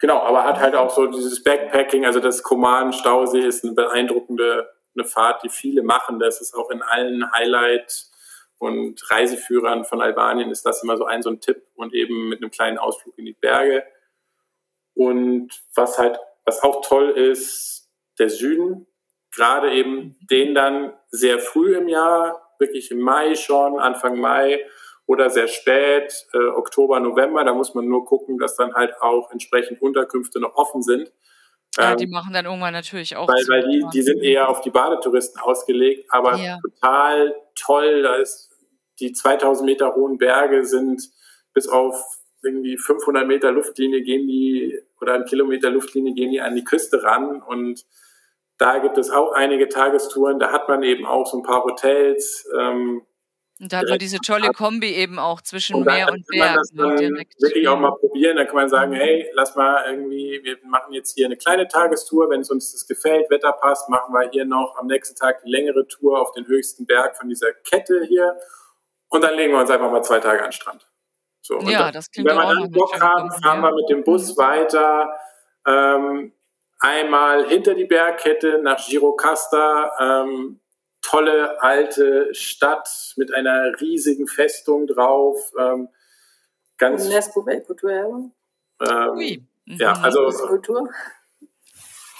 [0.00, 5.08] Genau, aber hat halt auch so dieses Backpacking, also das Koman-Stausee ist eine beeindruckende eine
[5.08, 6.18] Fahrt, die viele machen.
[6.18, 8.06] Das ist auch in allen Highlight-
[8.58, 12.42] und Reiseführern von Albanien ist das immer so ein so ein Tipp und eben mit
[12.42, 13.84] einem kleinen Ausflug in die Berge.
[14.94, 17.88] Und was halt, was auch toll ist,
[18.18, 18.88] der Süden,
[19.34, 24.64] gerade eben den dann sehr früh im Jahr, wirklich im Mai schon, Anfang Mai
[25.06, 27.44] oder sehr spät, äh, Oktober, November.
[27.44, 31.12] Da muss man nur gucken, dass dann halt auch entsprechend Unterkünfte noch offen sind.
[31.76, 33.28] Ja, ähm, die machen dann irgendwann natürlich auch.
[33.28, 36.58] Weil, weil die, die sind eher auf die Badetouristen ausgelegt, aber ja.
[36.62, 38.02] total toll.
[38.02, 38.50] Da ist
[39.00, 41.08] die 2000 Meter hohen Berge sind
[41.54, 46.54] bis auf irgendwie 500 Meter Luftlinie gehen die oder einen Kilometer Luftlinie gehen die an
[46.54, 47.84] die Küste ran und
[48.58, 52.48] da gibt es auch einige Tagestouren, da hat man eben auch so ein paar Hotels.
[52.58, 53.02] Ähm,
[53.60, 56.56] und da hat man diese tolle Kombi eben auch zwischen Meer und Berg.
[56.56, 57.42] Das ne, direkt.
[57.42, 58.36] wirklich auch mal probieren.
[58.36, 62.30] Da kann man sagen, hey, lass mal irgendwie, wir machen jetzt hier eine kleine Tagestour.
[62.30, 65.50] Wenn es uns das gefällt, Wetter passt, machen wir hier noch am nächsten Tag die
[65.50, 68.38] längere Tour auf den höchsten Berg von dieser Kette hier.
[69.08, 70.86] Und dann legen wir uns einfach mal zwei Tage an den Strand.
[71.40, 74.36] So, ja, dann, das klingt Wenn wir dann Bock haben, fahren wir mit dem Bus
[74.36, 74.40] mhm.
[74.40, 75.18] weiter.
[75.66, 76.32] Ähm,
[76.78, 80.60] einmal hinter die Bergkette nach Girocasta, ähm,
[81.02, 85.52] tolle alte Stadt mit einer riesigen Festung drauf.
[85.58, 85.88] Ähm,
[86.76, 88.30] ganz UNESCO Weltkulturerbe.
[88.80, 90.04] Ähm, Ja, mhm.
[90.04, 90.88] also Kultur.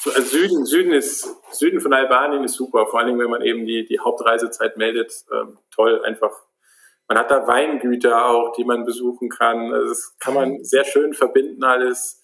[0.04, 3.66] Äh, Süden, Süden ist Süden von Albanien ist super, vor allen Dingen, wenn man eben
[3.66, 5.24] die, die Hauptreisezeit meldet.
[5.32, 6.32] Ähm, toll, einfach.
[7.08, 9.72] Man hat da Weingüter auch, die man besuchen kann.
[9.72, 12.22] Also das kann man sehr schön verbinden alles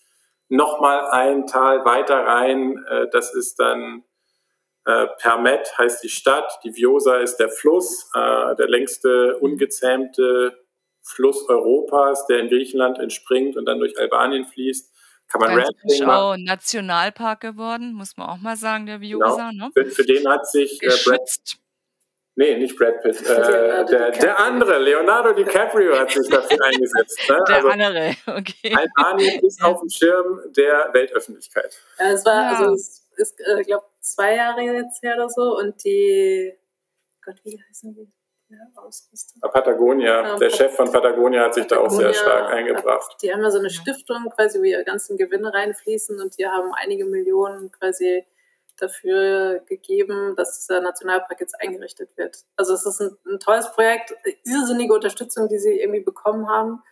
[0.48, 2.84] nochmal ein Tal weiter rein.
[2.88, 4.04] Äh, das ist dann
[4.86, 10.62] äh, Permet heißt die Stadt, die Viosa ist der Fluss, äh, der längste ungezähmte
[11.02, 14.92] Fluss Europas, der in Griechenland entspringt und dann durch Albanien fließt.
[15.28, 16.44] Kann man Rafting machen.
[16.44, 19.50] Nationalpark geworden, muss man auch mal sagen, der Viosa.
[19.50, 19.66] Genau.
[19.66, 19.70] Ne?
[19.74, 21.56] Für, für, den hat sich äh, Geschützt.
[22.36, 23.20] Nee, nicht Brad Pitt.
[23.24, 27.20] Äh, der, der, andere, Leonardo DiCaprio, hat sich dafür eingesetzt.
[27.28, 27.38] Ne?
[27.48, 28.74] Der also, andere, okay.
[28.74, 31.78] Albanien ist auf dem Schirm der Weltöffentlichkeit.
[31.98, 32.58] Ja, es war, ja.
[32.58, 36.54] also es ist, äh, ich glaube, zwei Jahre jetzt her oder so und die,
[37.24, 38.10] Gott, wie heißen die?
[38.50, 43.16] Ja, Patagonia, ja, der Chef von Patagonia hat sich Patagonia, da auch sehr stark eingebracht.
[43.22, 46.72] Die haben ja so eine Stiftung quasi, wo ihre ganzen Gewinne reinfließen und die haben
[46.74, 48.24] einige Millionen quasi
[48.76, 52.38] dafür gegeben, dass dieser Nationalpark jetzt eingerichtet wird.
[52.56, 54.14] Also es ist ein, ein tolles Projekt,
[54.44, 56.82] irrsinnige Unterstützung, die sie irgendwie bekommen haben.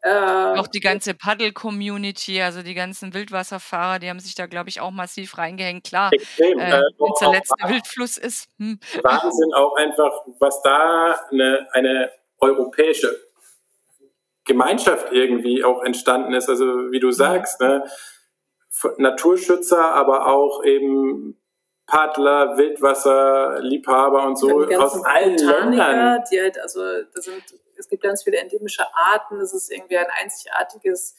[0.00, 4.80] Äh, auch die ganze Paddle-Community, also die ganzen Wildwasserfahrer, die haben sich da, glaube ich,
[4.80, 5.84] auch massiv reingehängt.
[5.84, 8.48] Klar, Extrem, äh, äh, unser letzter Wildfluss ist.
[8.58, 8.78] Hm.
[9.02, 13.12] Wahnsinn auch einfach, was da eine, eine europäische
[14.44, 16.48] Gemeinschaft irgendwie auch entstanden ist.
[16.48, 17.84] Also wie du sagst, ne,
[18.98, 21.40] Naturschützer, aber auch eben
[21.86, 26.22] Paddler, Wildwasserliebhaber und so aus allen Ländern.
[26.30, 27.42] Die halt, also, da sind,
[27.76, 29.38] es gibt ganz viele endemische Arten.
[29.38, 31.16] Das ist irgendwie ein einzigartiges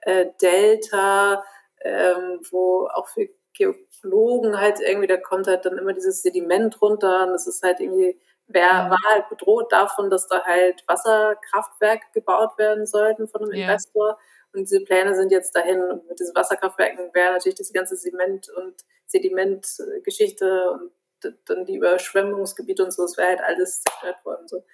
[0.00, 1.44] äh, Delta,
[1.82, 7.24] ähm, wo auch für Geologen halt irgendwie, da kommt halt dann immer dieses Sediment runter
[7.24, 8.18] und das ist halt irgendwie,
[8.48, 13.66] wer war halt bedroht davon, dass da halt Wasserkraftwerke gebaut werden sollten von einem ja.
[13.66, 14.18] Investor.
[14.52, 15.80] Und diese Pläne sind jetzt dahin.
[15.82, 18.74] Und mit diesen Wasserkraftwerken wäre natürlich diese ganze Zement- und
[19.06, 20.92] Sedimentgeschichte und
[21.46, 24.46] dann die Überschwemmungsgebiete und so, es wäre halt alles zerstört worden.
[24.48, 24.64] So.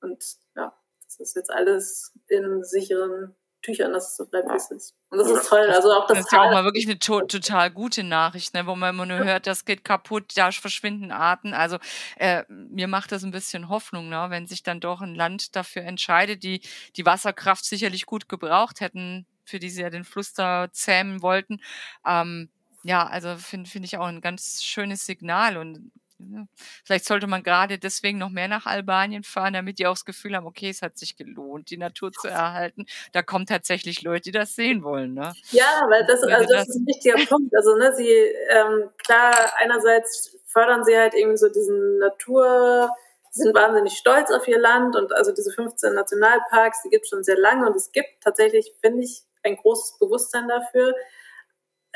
[0.00, 0.24] Und
[0.56, 4.94] ja, das ist jetzt alles in sicheren Tüchern, dass es so bleibt, wie es ist.
[5.10, 5.70] Und das ist toll.
[5.70, 8.66] Also auch das, das ist ja auch mal wirklich eine to total gute Nachricht, ne?
[8.66, 11.54] wo man immer nur hört, das geht kaputt, da verschwinden Arten.
[11.54, 11.78] Also
[12.16, 14.26] äh, mir macht das ein bisschen Hoffnung, ne?
[14.28, 16.60] wenn sich dann doch ein Land dafür entscheidet, die
[16.96, 21.60] die Wasserkraft sicherlich gut gebraucht hätten, für die sie ja den Fluss da zähmen wollten.
[22.06, 22.50] Ähm,
[22.84, 25.92] ja, also finde find ich auch ein ganz schönes Signal und
[26.84, 30.36] Vielleicht sollte man gerade deswegen noch mehr nach Albanien fahren, damit die auch das Gefühl
[30.36, 32.86] haben, okay, es hat sich gelohnt, die Natur zu erhalten.
[33.12, 35.14] Da kommen tatsächlich Leute, die das sehen wollen.
[35.14, 35.32] Ne?
[35.50, 37.54] Ja, weil das, also das ist ein wichtiger Punkt.
[37.56, 42.90] Also ne, sie, ähm, klar, einerseits fördern sie halt irgendwie so diesen Natur,
[43.30, 47.24] sind wahnsinnig stolz auf ihr Land und also diese 15 Nationalparks, die gibt es schon
[47.24, 50.94] sehr lange und es gibt tatsächlich, finde ich, ein großes Bewusstsein dafür.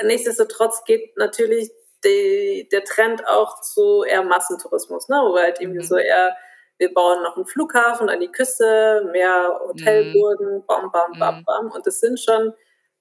[0.03, 1.71] Nichtsdestotrotz geht natürlich
[2.07, 5.17] die, der Trend auch zu eher Massentourismus, ne?
[5.17, 5.85] wo halt irgendwie mhm.
[5.85, 6.37] so eher,
[6.79, 10.67] wir bauen noch einen Flughafen an die Küste, mehr Hotelburgen, mhm.
[10.67, 11.45] bam, bam, bam, mhm.
[11.45, 11.71] bam.
[11.73, 12.53] Und es sind schon,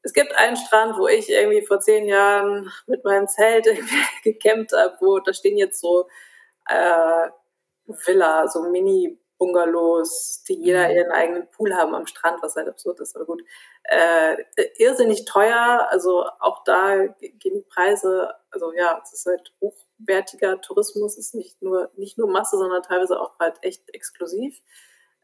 [0.01, 3.67] es gibt einen Strand, wo ich irgendwie vor zehn Jahren mit meinem Zelt
[4.23, 6.07] gecampt habe, wo da stehen jetzt so
[6.69, 7.29] äh,
[7.85, 10.95] Villa, so Mini Bungalows, die jeder mhm.
[10.95, 13.43] ihren eigenen Pool haben am Strand, was halt absurd ist, aber gut.
[13.83, 14.37] Äh,
[14.77, 21.17] irrsinnig teuer, also auch da gehen die Preise, also ja, es ist halt hochwertiger Tourismus,
[21.17, 24.61] ist nicht nur, nicht nur Masse, sondern teilweise auch halt echt exklusiv.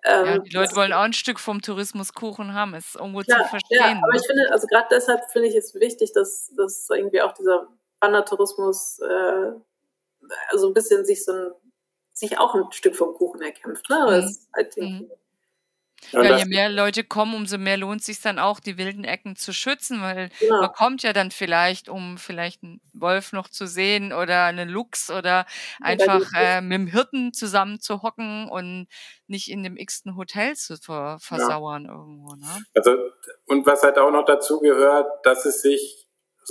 [0.04, 3.50] Ähm, ja, die Leute wollen auch ein Stück vom Tourismuskuchen haben, ist irgendwo klar, zu
[3.50, 3.80] verstehen.
[3.80, 4.20] Ja, aber ne?
[4.20, 7.68] ich finde, also gerade deshalb finde ich es wichtig, dass, dass irgendwie auch dieser
[8.00, 9.52] Wandertourismus äh,
[10.50, 11.52] also ein bisschen sich so ein
[12.14, 13.90] sich auch ein Stück vom Kuchen erkämpft.
[13.90, 13.96] Ne?
[13.98, 14.38] Mhm.
[14.54, 15.12] halt mhm.
[16.12, 19.36] Ja, je mehr Leute kommen, umso mehr lohnt es sich dann auch, die wilden Ecken
[19.36, 20.62] zu schützen, weil genau.
[20.62, 25.10] man kommt ja dann vielleicht, um vielleicht einen Wolf noch zu sehen oder einen Luchs
[25.12, 25.46] oder
[25.80, 28.88] einfach äh, mit dem Hirten zusammen zu hocken und
[29.28, 31.92] nicht in dem x-ten Hotel zu ver versauern ja.
[31.92, 32.36] irgendwo.
[32.36, 32.66] Ne?
[32.74, 32.98] Also,
[33.46, 36.01] und was halt auch noch dazu gehört, dass es sich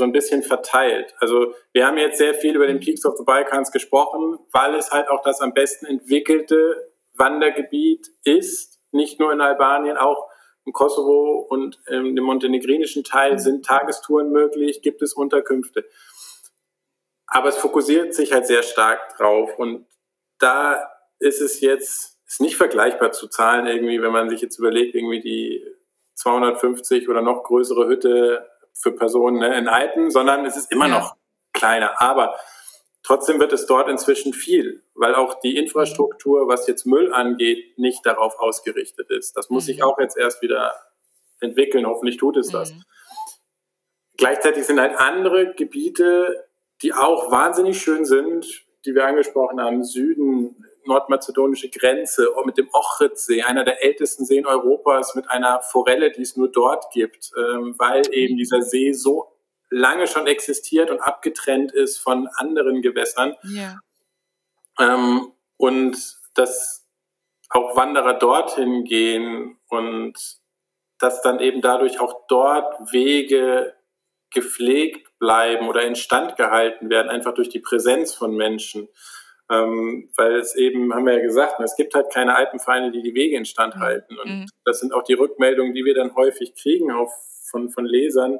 [0.01, 1.15] so ein bisschen verteilt.
[1.19, 4.91] Also wir haben jetzt sehr viel über den Peaks of the Balkans gesprochen, weil es
[4.91, 8.81] halt auch das am besten entwickelte Wandergebiet ist.
[8.93, 10.29] Nicht nur in Albanien, auch
[10.65, 15.85] im Kosovo und im montenegrinischen Teil sind Tagestouren möglich, gibt es Unterkünfte.
[17.27, 19.87] Aber es fokussiert sich halt sehr stark drauf und
[20.39, 24.95] da ist es jetzt, ist nicht vergleichbar zu Zahlen irgendwie, wenn man sich jetzt überlegt,
[24.95, 25.65] irgendwie die
[26.15, 28.47] 250 oder noch größere Hütte
[28.81, 30.99] für Personen ne, in Alpen, sondern es ist immer ja.
[30.99, 31.17] noch
[31.53, 32.01] kleiner.
[32.01, 32.37] Aber
[33.03, 38.05] trotzdem wird es dort inzwischen viel, weil auch die Infrastruktur, was jetzt Müll angeht, nicht
[38.05, 39.37] darauf ausgerichtet ist.
[39.37, 39.67] Das muss mhm.
[39.67, 40.73] sich auch jetzt erst wieder
[41.41, 41.87] entwickeln.
[41.87, 42.73] Hoffentlich tut es das.
[42.73, 42.83] Mhm.
[44.17, 46.47] Gleichzeitig sind halt andere Gebiete,
[46.83, 53.43] die auch wahnsinnig schön sind, die wir angesprochen haben, Süden, nordmazedonische Grenze mit dem Ochridsee,
[53.43, 58.03] einer der ältesten Seen Europas, mit einer Forelle, die es nur dort gibt, ähm, weil
[58.13, 59.37] eben dieser See so
[59.71, 63.35] lange schon existiert und abgetrennt ist von anderen Gewässern.
[63.45, 63.79] Ja.
[64.79, 66.87] Ähm, und dass
[67.51, 70.15] auch Wanderer dorthin gehen und
[70.99, 73.75] dass dann eben dadurch auch dort Wege
[74.33, 78.89] gepflegt bleiben oder instand gehalten werden, einfach durch die Präsenz von Menschen.
[79.51, 83.15] Ähm, weil es eben, haben wir ja gesagt, es gibt halt keine Alpenvereine, die die
[83.15, 83.81] Wege instand mhm.
[83.81, 84.19] halten.
[84.19, 84.47] Und mhm.
[84.65, 87.13] das sind auch die Rückmeldungen, die wir dann häufig kriegen auf,
[87.51, 88.39] von, von Lesern,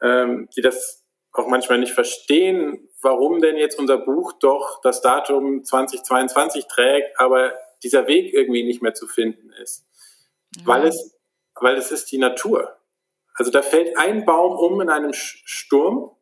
[0.00, 5.64] ähm, die das auch manchmal nicht verstehen, warum denn jetzt unser Buch doch das Datum
[5.64, 9.86] 2022 trägt, aber dieser Weg irgendwie nicht mehr zu finden ist.
[10.56, 10.66] Mhm.
[10.66, 11.18] Weil es,
[11.60, 12.76] weil es ist die Natur.
[13.34, 16.14] Also da fällt ein Baum um in einem Sturm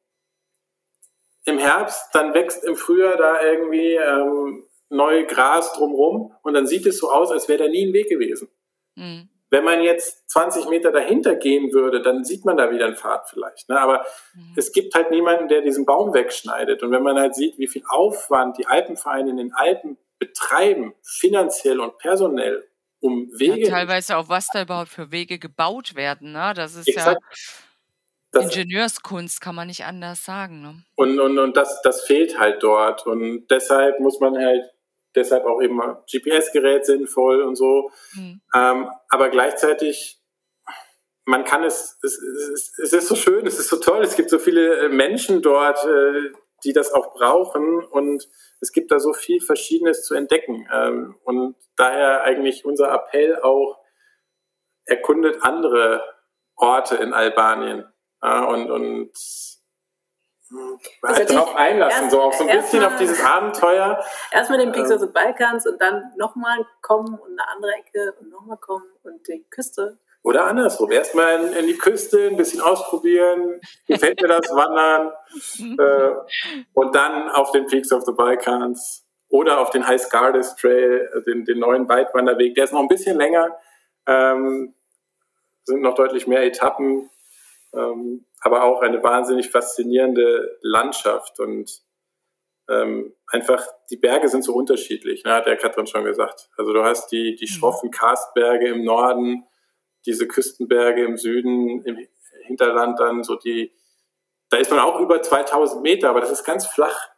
[1.44, 6.86] im Herbst, dann wächst im Frühjahr da irgendwie ähm, neu Gras drumrum und dann sieht
[6.86, 8.48] es so aus, als wäre da nie ein Weg gewesen.
[8.96, 9.28] Mhm.
[9.52, 13.28] Wenn man jetzt 20 Meter dahinter gehen würde, dann sieht man da wieder einen Pfad
[13.28, 13.68] vielleicht.
[13.68, 13.80] Ne?
[13.80, 14.54] Aber mhm.
[14.56, 16.82] es gibt halt niemanden, der diesen Baum wegschneidet.
[16.84, 21.80] Und wenn man halt sieht, wie viel Aufwand die Alpenvereine in den Alpen betreiben, finanziell
[21.80, 22.64] und personell,
[23.00, 23.62] um Wege.
[23.62, 26.32] Ja, teilweise auch, was da überhaupt für Wege gebaut werden.
[26.32, 26.52] Ne?
[26.54, 27.20] Das ist Exakt.
[27.20, 27.36] ja
[28.32, 30.62] das, Ingenieurskunst kann man nicht anders sagen.
[30.62, 30.82] Ne?
[30.94, 33.06] Und, und, und das, das fehlt halt dort.
[33.06, 34.64] Und deshalb muss man halt,
[35.14, 37.90] deshalb auch eben GPS-Gerät sinnvoll und so.
[38.14, 38.40] Mhm.
[38.54, 40.20] Ähm, aber gleichzeitig,
[41.24, 44.30] man kann es, es, es, es ist so schön, es ist so toll, es gibt
[44.30, 46.32] so viele äh, Menschen dort, äh,
[46.64, 48.28] die das auch brauchen und
[48.60, 50.68] es gibt da so viel Verschiedenes zu entdecken.
[50.72, 53.78] Ähm, und daher eigentlich unser Appell auch,
[54.84, 56.02] erkundet andere
[56.56, 57.89] Orte in Albanien.
[58.22, 59.12] Ja, und, und
[61.02, 64.02] halt darauf einlassen, erst, so auch so ein bisschen mal, auf dieses Abenteuer.
[64.32, 68.14] Erstmal den Peaks ähm, of the Balkans und dann nochmal kommen und eine andere Ecke
[68.20, 69.98] und nochmal kommen und die Küste.
[70.22, 70.90] Oder andersrum.
[70.90, 75.12] Erstmal in, in, die Küste, ein bisschen ausprobieren, gefällt mir das Wandern
[75.78, 81.08] äh, und dann auf den Peaks of the Balkans oder auf den High Scardes Trail,
[81.26, 82.54] den, den neuen Weitwanderweg.
[82.54, 83.56] Der ist noch ein bisschen länger,
[84.06, 84.74] ähm,
[85.64, 87.08] sind noch deutlich mehr Etappen,
[87.74, 91.82] ähm, aber auch eine wahnsinnig faszinierende Landschaft und
[92.68, 96.48] ähm, einfach die Berge sind so unterschiedlich, ne, hat der Katrin schon gesagt.
[96.56, 97.48] Also du hast die, die mhm.
[97.48, 99.44] schroffen Karstberge im Norden,
[100.06, 101.98] diese Küstenberge im Süden, im
[102.44, 103.72] Hinterland dann so die,
[104.50, 107.08] da ist man auch über 2000 Meter, aber das ist ganz flach.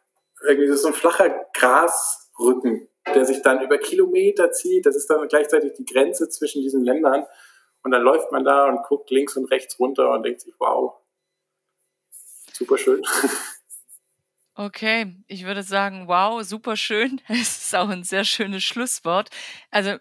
[0.45, 4.85] Irgendwie das ist so ein flacher Grasrücken, der sich dann über Kilometer zieht.
[4.85, 7.25] Das ist dann gleichzeitig die Grenze zwischen diesen Ländern.
[7.83, 10.95] Und dann läuft man da und guckt links und rechts runter und denkt sich, wow,
[12.53, 13.03] super schön.
[14.55, 17.19] Okay, ich würde sagen, wow, super schön.
[17.27, 19.29] Es ist auch ein sehr schönes Schlusswort.
[19.71, 19.97] Also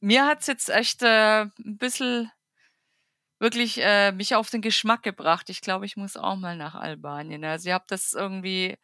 [0.00, 2.30] mir hat es jetzt echt äh, ein bisschen
[3.38, 5.48] wirklich äh, mich auf den Geschmack gebracht.
[5.48, 7.44] Ich glaube, ich muss auch mal nach Albanien.
[7.44, 8.76] Also ihr habt das irgendwie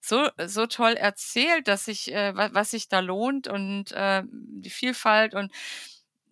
[0.00, 5.34] so, so toll erzählt, dass ich, äh, was sich da lohnt und äh, die Vielfalt
[5.34, 5.52] und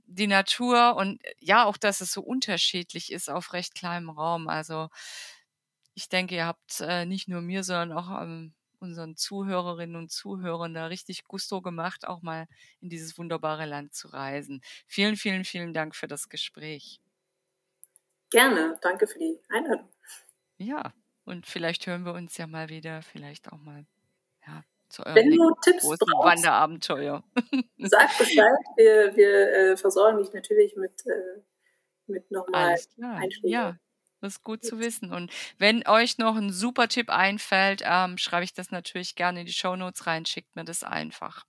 [0.06, 4.48] die Natur und ja, auch, dass es so unterschiedlich ist auf recht kleinem Raum.
[4.48, 4.88] Also
[5.94, 10.74] ich denke, ihr habt äh, nicht nur mir, sondern auch ähm, unseren Zuhörerinnen und Zuhörern
[10.74, 12.46] da richtig Gusto gemacht, auch mal
[12.80, 14.60] in dieses wunderbare Land zu reisen.
[14.86, 17.00] Vielen, vielen, vielen Dank für das Gespräch.
[18.30, 19.88] Gerne, danke für die Einladung.
[20.58, 20.92] Ja,
[21.24, 23.86] und vielleicht hören wir uns ja mal wieder, vielleicht auch mal
[24.96, 27.22] zu eurem Wenn du Tipps großen brauchst, Wanderabenteuer.
[27.78, 31.42] Sag Bescheid, wir, wir äh, versorgen dich natürlich mit, äh,
[32.06, 33.50] mit nochmal Einschlägen.
[33.50, 33.78] Ja,
[34.20, 35.12] das ist gut zu wissen.
[35.12, 39.46] Und wenn euch noch ein super Tipp einfällt, ähm, schreibe ich das natürlich gerne in
[39.46, 41.44] die Show Notes rein, schickt mir das einfach,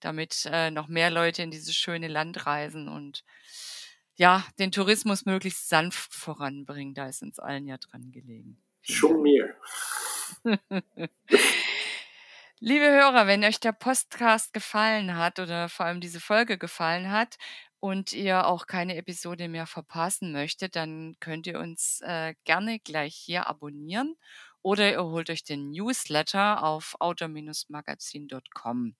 [0.00, 3.24] damit äh, noch mehr Leute in dieses schöne Land reisen und
[4.16, 6.94] ja, den Tourismus möglichst sanft voranbringen.
[6.94, 8.62] Da ist uns allen ja dran gelegen.
[8.82, 9.56] Schon mir.
[12.60, 17.36] Liebe Hörer, wenn euch der Podcast gefallen hat oder vor allem diese Folge gefallen hat
[17.80, 23.14] und ihr auch keine Episode mehr verpassen möchtet, dann könnt ihr uns äh, gerne gleich
[23.16, 24.16] hier abonnieren
[24.62, 28.94] oder ihr holt euch den Newsletter auf outdoor-magazin.com.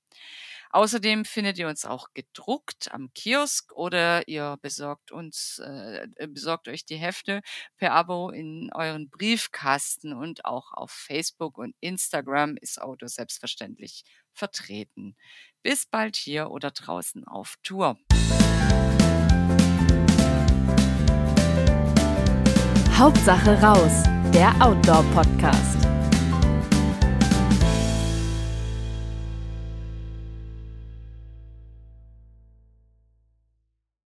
[0.75, 6.85] Außerdem findet ihr uns auch gedruckt am Kiosk oder ihr besorgt uns, äh, besorgt euch
[6.85, 7.43] die Hefte
[7.77, 14.03] per Abo in euren Briefkasten und auch auf Facebook und Instagram ist Auto selbstverständlich
[14.33, 15.14] vertreten.
[15.62, 17.97] Bis bald hier oder draußen auf Tour.
[22.99, 24.03] Hauptsache raus,
[24.33, 25.93] der Outdoor-Podcast.